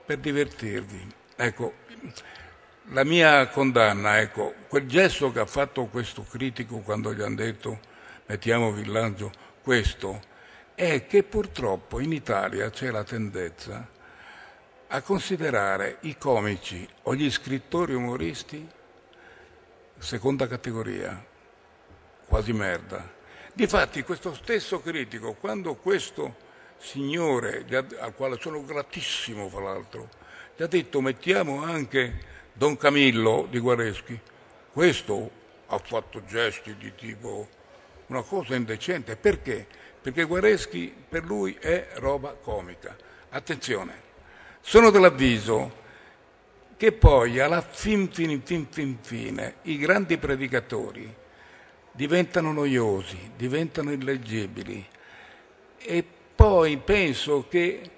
per 0.07 0.19
divertirvi. 0.19 1.15
Ecco, 1.35 1.75
la 2.91 3.05
mia 3.05 3.49
condanna, 3.49 4.21
ecco, 4.21 4.55
quel 4.69 4.87
gesto 4.87 5.33
che 5.33 5.41
ha 5.41 5.47
fatto 5.47 5.87
questo 5.87 6.23
critico 6.23 6.79
quando 6.79 7.13
gli 7.13 7.21
hanno 7.21 7.35
detto 7.35 7.81
mettiamo 8.27 8.71
villaggio 8.71 9.33
questo, 9.63 10.23
è 10.75 11.07
che 11.07 11.25
purtroppo 11.25 11.99
in 12.01 12.13
Italia 12.13 12.71
c'è 12.71 12.91
la 12.91 13.03
tendenza 13.03 13.89
a 14.89 15.03
considerare 15.03 15.99
i 16.03 16.17
comici 16.17 16.89
o 17.03 17.15
gli 17.15 17.29
scrittori 17.31 17.93
umoristi 17.93 18.67
seconda 19.99 20.47
categoria, 20.47 21.25
quasi 22.27 22.53
merda. 22.53 23.15
Difatti 23.53 24.03
questo 24.03 24.35
stesso 24.35 24.81
critico, 24.81 25.33
quando 25.35 25.75
questo 25.75 26.45
signore, 26.79 27.65
al 27.99 28.15
quale 28.15 28.39
sono 28.41 28.65
gratissimo 28.65 29.49
fra 29.49 29.61
l'altro, 29.61 30.09
gli 30.57 30.63
ha 30.63 30.67
detto 30.67 31.01
mettiamo 31.01 31.63
anche 31.63 32.21
Don 32.53 32.77
Camillo 32.77 33.47
di 33.51 33.59
Guareschi, 33.59 34.19
questo 34.73 35.31
ha 35.67 35.79
fatto 35.79 36.25
gesti 36.25 36.77
di 36.77 36.95
tipo 36.95 37.49
una 38.07 38.23
cosa 38.23 38.55
indecente. 38.55 39.17
Perché? 39.17 39.67
Perché 40.01 40.25
Guareschi 40.25 40.95
per 41.09 41.25
lui 41.25 41.57
è 41.61 41.89
roba 41.95 42.35
comica. 42.35 42.97
Attenzione, 43.31 44.03
sono 44.61 44.91
dell'avviso 44.91 45.85
che 46.77 46.93
poi 46.93 47.41
alla 47.41 47.63
fin 47.63 48.11
fin 48.13 48.43
fin 48.43 48.67
fin 48.71 48.99
fine 49.01 49.57
i 49.63 49.79
grandi 49.79 50.19
predicatori 50.19 51.13
diventano 51.91 52.53
noiosi, 52.53 53.33
diventano 53.35 53.91
illeggibili. 53.93 54.87
E 55.79 56.05
poi 56.37 56.77
penso 56.77 57.47
che 57.49 57.91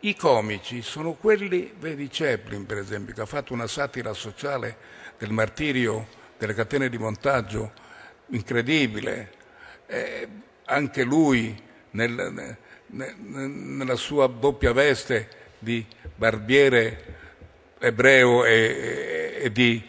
i 0.00 0.14
comici 0.14 0.82
sono 0.82 1.14
quelli, 1.14 1.72
vedi 1.78 2.08
Chaplin 2.10 2.66
per 2.66 2.76
esempio, 2.78 3.14
che 3.14 3.22
ha 3.22 3.26
fatto 3.26 3.54
una 3.54 3.66
satira 3.66 4.12
sociale 4.12 4.76
del 5.18 5.32
martirio 5.32 6.06
delle 6.36 6.54
catene 6.54 6.88
di 6.88 6.98
montaggio 6.98 7.72
incredibile, 8.26 9.32
eh, 9.86 10.28
anche 10.66 11.02
lui 11.02 11.60
nel, 11.92 12.12
nel, 12.86 13.16
nella 13.16 13.96
sua 13.96 14.26
doppia 14.26 14.72
veste 14.72 15.28
di 15.58 15.84
barbiere 16.14 17.16
ebreo 17.78 18.44
e, 18.44 19.38
e 19.42 19.52
di 19.52 19.82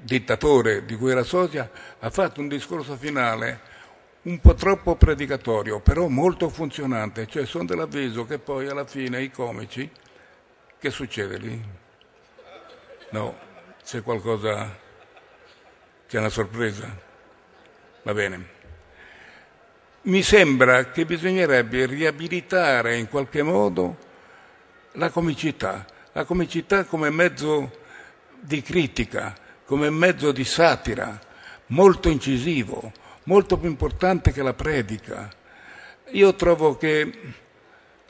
dittatore 0.00 0.84
di 0.84 0.96
cui 0.96 1.10
era 1.10 1.22
socia, 1.22 1.70
ha 1.98 2.10
fatto 2.10 2.40
un 2.40 2.48
discorso 2.48 2.96
finale 2.96 3.70
un 4.22 4.38
po' 4.40 4.54
troppo 4.54 4.94
predicatorio, 4.94 5.80
però 5.80 6.06
molto 6.06 6.48
funzionante, 6.48 7.26
cioè 7.26 7.44
sono 7.44 7.64
dell'avviso 7.64 8.24
che 8.24 8.38
poi 8.38 8.68
alla 8.68 8.86
fine 8.86 9.20
i 9.20 9.30
comici, 9.30 9.90
che 10.78 10.90
succede 10.90 11.38
lì? 11.38 11.64
No, 13.10 13.36
c'è 13.84 14.02
qualcosa, 14.02 14.78
c'è 16.08 16.18
una 16.18 16.28
sorpresa? 16.28 16.96
Va 18.02 18.14
bene. 18.14 18.60
Mi 20.02 20.22
sembra 20.22 20.90
che 20.90 21.04
bisognerebbe 21.04 21.86
riabilitare 21.86 22.96
in 22.96 23.08
qualche 23.08 23.42
modo 23.42 23.96
la 24.92 25.10
comicità, 25.10 25.84
la 26.12 26.24
comicità 26.24 26.84
come 26.84 27.10
mezzo 27.10 27.70
di 28.38 28.62
critica, 28.62 29.36
come 29.64 29.90
mezzo 29.90 30.32
di 30.32 30.44
satira, 30.44 31.20
molto 31.66 32.08
incisivo, 32.08 32.92
molto 33.24 33.56
più 33.58 33.68
importante 33.68 34.32
che 34.32 34.42
la 34.42 34.54
predica. 34.54 35.30
Io 36.10 36.34
trovo 36.34 36.76
che 36.76 37.34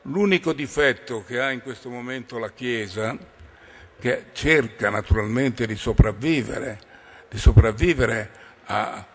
l'unico 0.03 0.53
difetto 0.53 1.25
che 1.25 1.41
ha 1.41 1.51
in 1.51 1.63
questo 1.63 1.89
momento 1.89 2.39
la 2.39 2.51
Chiesa, 2.51 3.17
che 3.99 4.27
cerca 4.33 4.91
naturalmente 4.91 5.67
di 5.67 5.77
sopravvivere, 5.77 6.81
di 7.29 7.39
sopravvivere 7.39 8.31
a 8.65 9.07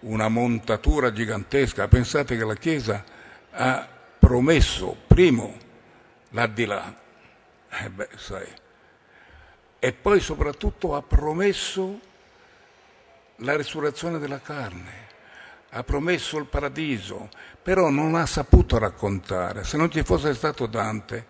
una 0.00 0.28
montatura 0.28 1.12
gigantesca. 1.12 1.88
Pensate 1.88 2.36
che 2.36 2.44
la 2.44 2.54
Chiesa 2.54 3.04
ha 3.50 3.88
promesso, 4.18 4.96
primo, 5.06 5.56
l'addilà, 6.30 7.00
eh 7.70 7.90
beh, 7.90 8.08
e 9.80 9.92
poi 9.92 10.18
soprattutto 10.20 10.96
ha 10.96 11.02
promesso 11.02 12.00
la 13.36 13.56
risurrezione 13.56 14.18
della 14.18 14.40
carne, 14.40 15.06
ha 15.70 15.82
promesso 15.82 16.38
il 16.38 16.46
paradiso, 16.46 17.28
però 17.62 17.90
non 17.90 18.14
ha 18.14 18.26
saputo 18.26 18.78
raccontare. 18.78 19.64
Se 19.64 19.76
non 19.76 19.90
ci 19.90 20.02
fosse 20.02 20.34
stato 20.34 20.66
Dante, 20.66 21.26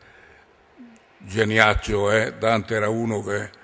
geniaccio, 1.19 2.11
eh? 2.11 2.35
Dante 2.39 2.75
era 2.75 2.89
uno 2.89 3.23
che 3.23 3.57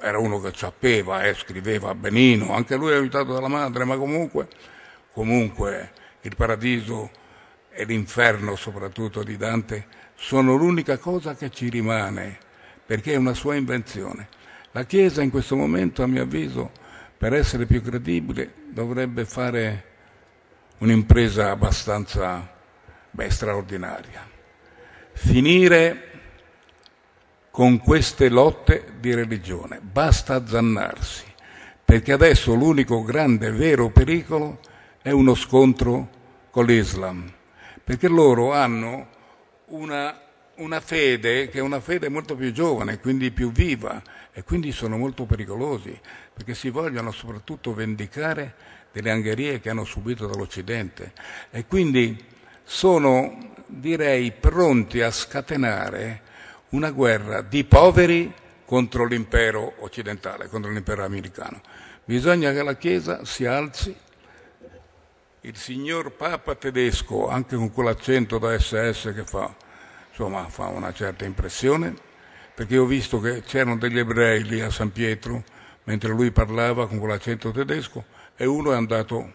era 0.00 0.18
uno 0.18 0.40
che 0.40 0.52
sapeva 0.54 1.24
eh, 1.24 1.34
scriveva 1.34 1.94
benino, 1.94 2.54
anche 2.54 2.76
lui 2.76 2.92
aiutato 2.92 3.32
dalla 3.32 3.48
madre, 3.48 3.84
ma 3.84 3.96
comunque, 3.96 4.48
comunque 5.12 5.92
il 6.22 6.36
paradiso 6.36 7.10
e 7.70 7.84
l'inferno 7.84 8.56
soprattutto 8.56 9.22
di 9.22 9.36
Dante 9.36 9.86
sono 10.14 10.54
l'unica 10.54 10.98
cosa 10.98 11.34
che 11.34 11.50
ci 11.50 11.68
rimane, 11.68 12.38
perché 12.84 13.12
è 13.12 13.16
una 13.16 13.34
sua 13.34 13.54
invenzione. 13.54 14.28
La 14.72 14.84
Chiesa 14.84 15.22
in 15.22 15.30
questo 15.30 15.56
momento, 15.56 16.02
a 16.02 16.06
mio 16.06 16.22
avviso, 16.22 16.70
per 17.18 17.34
essere 17.34 17.66
più 17.66 17.82
credibile, 17.82 18.54
dovrebbe 18.68 19.24
fare 19.24 19.84
un'impresa 20.78 21.50
abbastanza 21.50 22.48
beh, 23.10 23.30
straordinaria. 23.30 24.26
Finire 25.12 26.08
con 27.50 27.78
queste 27.78 28.28
lotte 28.28 28.92
di 29.00 29.12
religione. 29.12 29.80
Basta 29.80 30.34
azzannarsi, 30.34 31.24
perché 31.84 32.12
adesso 32.12 32.54
l'unico 32.54 33.02
grande 33.02 33.50
vero 33.50 33.90
pericolo 33.90 34.60
è 35.02 35.10
uno 35.10 35.34
scontro 35.34 36.08
con 36.50 36.66
l'Islam, 36.66 37.28
perché 37.82 38.06
loro 38.06 38.52
hanno 38.52 39.08
una, 39.66 40.20
una 40.58 40.80
fede 40.80 41.48
che 41.48 41.58
è 41.58 41.62
una 41.62 41.80
fede 41.80 42.08
molto 42.08 42.36
più 42.36 42.52
giovane, 42.52 43.00
quindi 43.00 43.32
più 43.32 43.50
viva, 43.50 44.00
e 44.38 44.44
quindi 44.44 44.70
sono 44.70 44.96
molto 44.96 45.24
pericolosi, 45.24 45.98
perché 46.32 46.54
si 46.54 46.70
vogliono 46.70 47.10
soprattutto 47.10 47.74
vendicare 47.74 48.54
delle 48.92 49.10
angherie 49.10 49.58
che 49.58 49.68
hanno 49.68 49.82
subito 49.82 50.28
dall'Occidente 50.28 51.12
e 51.50 51.66
quindi 51.66 52.24
sono, 52.62 53.54
direi, 53.66 54.30
pronti 54.30 55.00
a 55.00 55.10
scatenare 55.10 56.22
una 56.68 56.92
guerra 56.92 57.42
di 57.42 57.64
poveri 57.64 58.32
contro 58.64 59.06
l'impero 59.06 59.74
occidentale, 59.78 60.46
contro 60.46 60.70
l'impero 60.70 61.04
americano. 61.04 61.60
Bisogna 62.04 62.52
che 62.52 62.62
la 62.62 62.76
Chiesa 62.76 63.24
si 63.24 63.44
alzi. 63.44 63.92
Il 65.40 65.56
signor 65.56 66.12
Papa 66.12 66.54
tedesco, 66.54 67.28
anche 67.28 67.56
con 67.56 67.72
quell'accento 67.72 68.38
da 68.38 68.56
SS 68.56 69.12
che 69.16 69.24
fa, 69.24 69.52
insomma, 70.10 70.48
fa 70.48 70.68
una 70.68 70.92
certa 70.92 71.24
impressione, 71.24 72.06
perché 72.58 72.76
ho 72.76 72.86
visto 72.86 73.20
che 73.20 73.42
c'erano 73.42 73.76
degli 73.76 74.00
ebrei 74.00 74.42
lì 74.42 74.60
a 74.60 74.68
San 74.68 74.90
Pietro, 74.90 75.44
mentre 75.84 76.10
lui 76.10 76.32
parlava 76.32 76.88
con 76.88 76.98
quell'accento 76.98 77.52
tedesco, 77.52 78.04
e 78.34 78.46
uno 78.46 78.72
è 78.72 78.74
andato, 78.74 79.34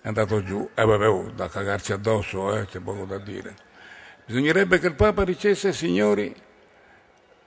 è 0.00 0.08
andato 0.08 0.42
giù. 0.42 0.66
E 0.74 0.80
eh, 0.80 0.86
vabbè, 0.86 1.08
oh, 1.10 1.30
da 1.32 1.50
cagarci 1.50 1.92
addosso, 1.92 2.56
eh, 2.56 2.64
c'è 2.64 2.80
poco 2.80 3.04
da 3.04 3.18
dire. 3.18 3.54
Bisognerebbe 4.24 4.78
che 4.78 4.86
il 4.86 4.94
Papa 4.94 5.24
dicesse, 5.24 5.74
signori, 5.74 6.34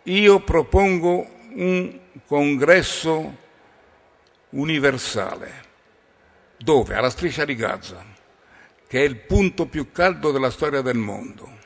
io 0.04 0.40
propongo 0.42 1.28
un 1.56 2.00
congresso 2.28 3.38
universale. 4.50 5.64
Dove? 6.60 6.94
Alla 6.94 7.10
striscia 7.10 7.44
di 7.44 7.56
Gaza, 7.56 8.06
che 8.86 9.00
è 9.00 9.04
il 9.04 9.16
punto 9.16 9.66
più 9.66 9.92
caldo 9.92 10.30
della 10.32 10.52
storia 10.52 10.82
del 10.82 10.98
mondo. 10.98 11.58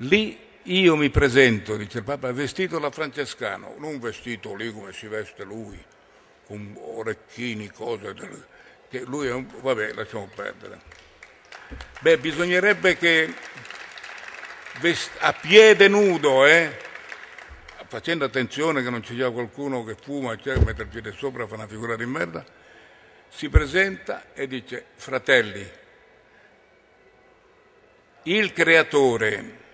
Lì 0.00 0.47
io 0.68 0.96
mi 0.96 1.08
presento, 1.10 1.76
dice 1.76 1.98
il 1.98 2.04
Papa, 2.04 2.32
vestito 2.32 2.78
da 2.78 2.90
francescano, 2.90 3.74
non 3.78 3.98
vestito 3.98 4.54
lì 4.54 4.72
come 4.72 4.92
si 4.92 5.06
veste 5.06 5.44
lui, 5.44 5.82
con 6.46 6.76
orecchini, 6.78 7.68
cose, 7.68 8.12
del, 8.12 8.46
che 8.88 9.00
lui 9.00 9.28
è 9.28 9.32
un... 9.32 9.46
vabbè, 9.60 9.92
lasciamo 9.92 10.28
perdere. 10.34 10.80
Beh, 12.00 12.18
bisognerebbe 12.18 12.96
che 12.96 13.34
a 15.18 15.32
piede 15.32 15.88
nudo, 15.88 16.46
eh? 16.46 16.86
facendo 17.86 18.26
attenzione 18.26 18.82
che 18.82 18.90
non 18.90 19.02
ci 19.02 19.14
sia 19.14 19.30
qualcuno 19.30 19.82
che 19.82 19.96
fuma 20.00 20.34
e 20.34 20.38
cioè, 20.42 20.58
mette 20.58 20.82
il 20.82 20.88
piede 20.88 21.12
sopra 21.12 21.46
fa 21.46 21.54
una 21.54 21.66
figura 21.66 21.96
di 21.96 22.04
merda, 22.04 22.44
si 23.28 23.48
presenta 23.48 24.34
e 24.34 24.46
dice, 24.46 24.84
fratelli, 24.94 25.66
il 28.24 28.52
creatore, 28.52 29.66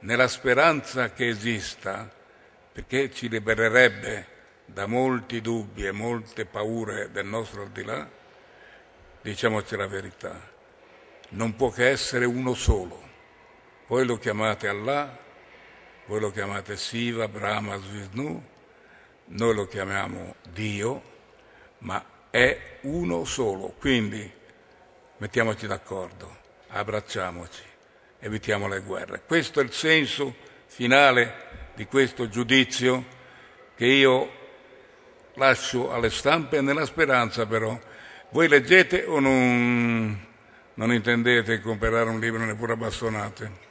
nella 0.00 0.28
speranza 0.28 1.12
che 1.12 1.28
esista, 1.28 2.10
perché 2.72 3.10
ci 3.10 3.28
libererebbe 3.28 4.36
da 4.64 4.86
molti 4.86 5.40
dubbi 5.40 5.86
e 5.86 5.92
molte 5.92 6.44
paure 6.44 7.10
del 7.10 7.26
nostro 7.26 7.62
al 7.62 7.70
di 7.70 7.84
là, 7.84 8.08
diciamoci 9.22 9.76
la 9.76 9.86
verità, 9.86 10.40
non 11.30 11.56
può 11.56 11.70
che 11.70 11.88
essere 11.88 12.24
uno 12.24 12.54
solo 12.54 13.08
voi 13.88 14.04
lo 14.04 14.18
chiamate 14.18 14.68
Allah, 14.68 15.18
voi 16.04 16.20
lo 16.20 16.30
chiamate 16.30 16.76
Siva, 16.76 17.26
Brahma, 17.26 17.78
Vishnu, 17.78 18.44
noi 19.24 19.54
lo 19.54 19.66
chiamiamo 19.66 20.34
Dio, 20.50 21.02
ma 21.78 22.04
è 22.28 22.78
uno 22.82 23.24
solo. 23.24 23.68
Quindi 23.78 24.30
mettiamoci 25.16 25.66
d'accordo, 25.66 26.36
abbracciamoci, 26.68 27.62
evitiamo 28.20 28.68
le 28.68 28.80
guerre. 28.80 29.22
Questo 29.26 29.60
è 29.60 29.62
il 29.62 29.72
senso 29.72 30.34
finale 30.66 31.46
di 31.74 31.86
questo 31.86 32.28
giudizio 32.28 33.04
che 33.76 33.86
io 33.86 34.32
lascio 35.34 35.92
alle 35.92 36.10
stampe 36.10 36.60
nella 36.60 36.84
speranza 36.84 37.46
però. 37.46 37.78
Voi 38.30 38.48
leggete 38.48 39.04
o 39.04 39.20
non, 39.20 40.26
non 40.74 40.92
intendete 40.92 41.60
comprare 41.60 42.10
un 42.10 42.20
libro 42.20 42.44
neppure 42.44 42.72
a 42.72 42.76
bastonate? 42.76 43.66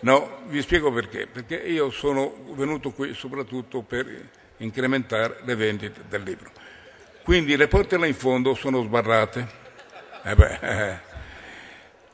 No, 0.00 0.42
vi 0.46 0.62
spiego 0.62 0.92
perché. 0.92 1.26
Perché 1.26 1.56
io 1.56 1.90
sono 1.90 2.34
venuto 2.54 2.92
qui 2.92 3.14
soprattutto 3.14 3.82
per 3.82 4.06
incrementare 4.58 5.40
le 5.44 5.54
vendite 5.54 6.02
del 6.08 6.22
libro. 6.22 6.50
Quindi 7.22 7.56
le 7.56 7.68
porte 7.68 7.96
là 7.96 8.06
in 8.06 8.14
fondo 8.14 8.54
sono 8.54 8.82
sbarrate. 8.82 9.62
Eh 10.22 10.34
beh, 10.34 10.58
eh. 10.60 11.13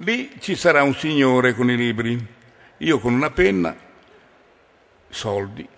Lì 0.02 0.30
ci 0.38 0.56
sarà 0.56 0.82
un 0.82 0.94
signore 0.94 1.54
con 1.54 1.68
i 1.68 1.76
libri, 1.76 2.18
io 2.78 2.98
con 3.00 3.12
una 3.12 3.30
penna, 3.30 3.76
soldi, 5.10 5.68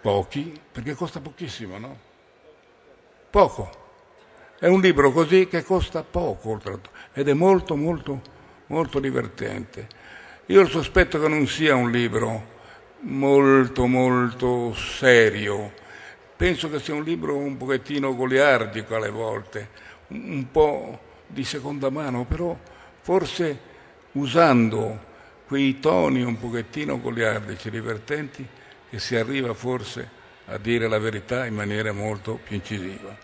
pochi, 0.00 0.60
perché 0.70 0.94
costa 0.94 1.18
pochissimo, 1.18 1.76
no? 1.78 1.98
Poco. 3.30 3.82
È 4.60 4.68
un 4.68 4.80
libro 4.80 5.10
così 5.10 5.48
che 5.48 5.64
costa 5.64 6.04
poco, 6.04 6.60
ed 7.14 7.28
è 7.28 7.32
molto, 7.32 7.74
molto, 7.74 8.22
molto 8.66 9.00
divertente. 9.00 9.88
Io 10.46 10.60
il 10.60 10.70
sospetto 10.70 11.18
che 11.18 11.26
non 11.26 11.48
sia 11.48 11.74
un 11.74 11.90
libro 11.90 12.46
molto, 13.00 13.88
molto 13.88 14.72
serio. 14.72 15.72
Penso 16.36 16.70
che 16.70 16.78
sia 16.78 16.94
un 16.94 17.02
libro 17.02 17.34
un 17.34 17.56
pochettino 17.56 18.14
goliardico 18.14 18.94
alle 18.94 19.10
volte, 19.10 19.68
un 20.08 20.46
po' 20.52 21.00
di 21.26 21.42
seconda 21.42 21.90
mano, 21.90 22.24
però 22.24 22.56
forse 23.04 23.58
usando 24.12 24.98
quei 25.46 25.78
toni 25.78 26.22
un 26.22 26.38
pochettino 26.38 26.98
goliardici, 26.98 27.68
divertenti, 27.68 28.46
che 28.88 28.98
si 28.98 29.14
arriva 29.14 29.52
forse 29.52 30.08
a 30.46 30.56
dire 30.56 30.88
la 30.88 30.98
verità 30.98 31.44
in 31.44 31.54
maniera 31.54 31.92
molto 31.92 32.40
più 32.42 32.56
incisiva. 32.56 33.14